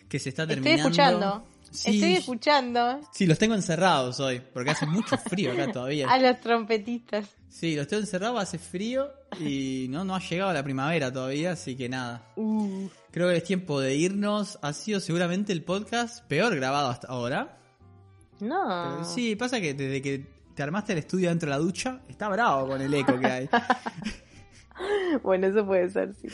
que 0.08 0.18
se 0.18 0.30
está 0.30 0.46
terminando. 0.46 0.88
Estoy 0.88 1.04
escuchando. 1.04 1.46
Estoy 1.70 2.14
escuchando. 2.14 3.00
Sí, 3.12 3.26
los 3.26 3.38
tengo 3.38 3.54
encerrados 3.54 4.20
hoy, 4.20 4.40
porque 4.54 4.70
hace 4.70 4.86
mucho 4.86 5.18
frío 5.18 5.52
acá 5.52 5.70
todavía. 5.72 6.08
A 6.10 6.18
los 6.18 6.40
trompetistas. 6.40 7.26
Sí, 7.50 7.76
los 7.76 7.86
tengo 7.88 8.00
encerrados, 8.00 8.40
hace 8.40 8.58
frío 8.58 9.10
y 9.38 9.86
no, 9.90 10.02
no 10.02 10.14
ha 10.14 10.20
llegado 10.20 10.50
la 10.54 10.62
primavera 10.62 11.12
todavía, 11.12 11.52
así 11.52 11.76
que 11.76 11.90
nada. 11.90 12.32
Uh. 12.36 12.88
Creo 13.10 13.28
que 13.28 13.36
es 13.36 13.44
tiempo 13.44 13.80
de 13.80 13.94
irnos. 13.94 14.58
Ha 14.62 14.72
sido 14.72 14.98
seguramente 14.98 15.52
el 15.52 15.62
podcast 15.62 16.24
peor 16.24 16.56
grabado 16.56 16.88
hasta 16.88 17.08
ahora. 17.08 17.58
No. 18.40 19.04
sí, 19.04 19.36
pasa 19.36 19.60
que 19.60 19.74
desde 19.74 20.00
que 20.00 20.26
te 20.54 20.62
armaste 20.62 20.94
el 20.94 21.00
estudio 21.00 21.28
dentro 21.28 21.50
de 21.50 21.56
la 21.56 21.62
ducha, 21.62 22.00
está 22.08 22.30
bravo 22.30 22.66
con 22.66 22.80
el 22.80 22.94
eco 22.94 23.20
que 23.20 23.26
hay. 23.26 23.48
bueno, 25.22 25.46
eso 25.46 25.64
puede 25.66 25.90
ser, 25.90 26.14
sí. 26.14 26.28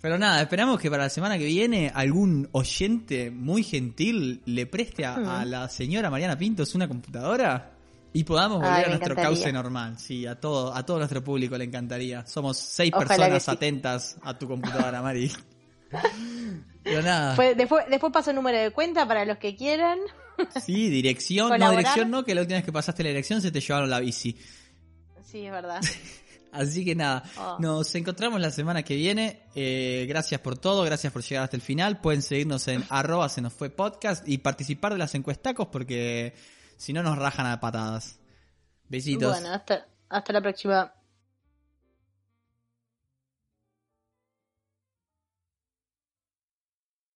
Pero 0.00 0.18
nada, 0.18 0.42
esperamos 0.42 0.80
que 0.80 0.90
para 0.90 1.04
la 1.04 1.08
semana 1.08 1.38
que 1.38 1.46
viene 1.46 1.90
algún 1.94 2.48
oyente 2.52 3.30
muy 3.30 3.62
gentil 3.62 4.42
le 4.44 4.66
preste 4.66 5.06
a, 5.06 5.44
la 5.46 5.68
señora 5.68 6.10
Mariana 6.10 6.36
Pintos 6.36 6.74
una 6.74 6.86
computadora 6.86 7.70
y 8.12 8.22
podamos 8.22 8.58
volver 8.58 8.84
a 8.84 8.88
nuestro 8.88 9.16
cauce 9.16 9.50
normal. 9.52 9.98
Sí, 9.98 10.26
a 10.26 10.38
todo, 10.38 10.74
a 10.74 10.84
todo 10.84 10.98
nuestro 10.98 11.24
público 11.24 11.56
le 11.56 11.64
encantaría. 11.64 12.26
Somos 12.26 12.58
seis 12.58 12.92
personas 12.92 13.48
atentas 13.48 14.18
a 14.22 14.38
tu 14.38 14.46
computadora, 14.46 15.00
Mari. 15.00 15.32
Pero 16.84 17.00
nada. 17.00 17.34
después, 17.54 17.86
después 17.88 18.12
paso 18.12 18.30
el 18.30 18.36
número 18.36 18.58
de 18.58 18.70
cuenta 18.72 19.08
para 19.08 19.24
los 19.24 19.38
que 19.38 19.56
quieran. 19.56 19.98
Sí, 20.62 20.90
dirección, 20.90 21.50
no 21.58 21.70
dirección 21.70 22.10
no, 22.10 22.24
que 22.24 22.34
la 22.34 22.42
última 22.42 22.58
vez 22.58 22.64
que 22.64 22.72
pasaste 22.72 23.02
la 23.02 23.08
dirección 23.08 23.40
se 23.40 23.50
te 23.50 23.60
llevaron 23.60 23.88
la 23.88 24.00
bici. 24.00 24.36
Sí, 25.22 25.46
es 25.46 25.52
verdad. 25.52 25.80
Así 26.54 26.84
que 26.84 26.94
nada, 26.94 27.24
ah. 27.36 27.56
nos 27.58 27.94
encontramos 27.94 28.40
la 28.40 28.50
semana 28.50 28.82
que 28.82 28.94
viene. 28.94 29.42
Eh, 29.54 30.06
gracias 30.08 30.40
por 30.40 30.56
todo, 30.56 30.84
gracias 30.84 31.12
por 31.12 31.22
llegar 31.22 31.44
hasta 31.44 31.56
el 31.56 31.62
final. 31.62 32.00
Pueden 32.00 32.22
seguirnos 32.22 32.68
en 32.68 32.84
arroba 32.90 33.28
se 33.28 33.40
nos 33.40 33.52
fue 33.52 33.70
podcast 33.70 34.26
y 34.28 34.38
participar 34.38 34.92
de 34.92 34.98
las 34.98 35.14
encuestacos 35.14 35.68
porque 35.68 36.34
si 36.76 36.92
no 36.92 37.02
nos 37.02 37.18
rajan 37.18 37.46
a 37.46 37.60
patadas. 37.60 38.18
Besitos. 38.88 39.32
Bueno, 39.32 39.54
hasta, 39.54 39.86
hasta 40.08 40.32
la 40.32 40.40
próxima. 40.40 40.92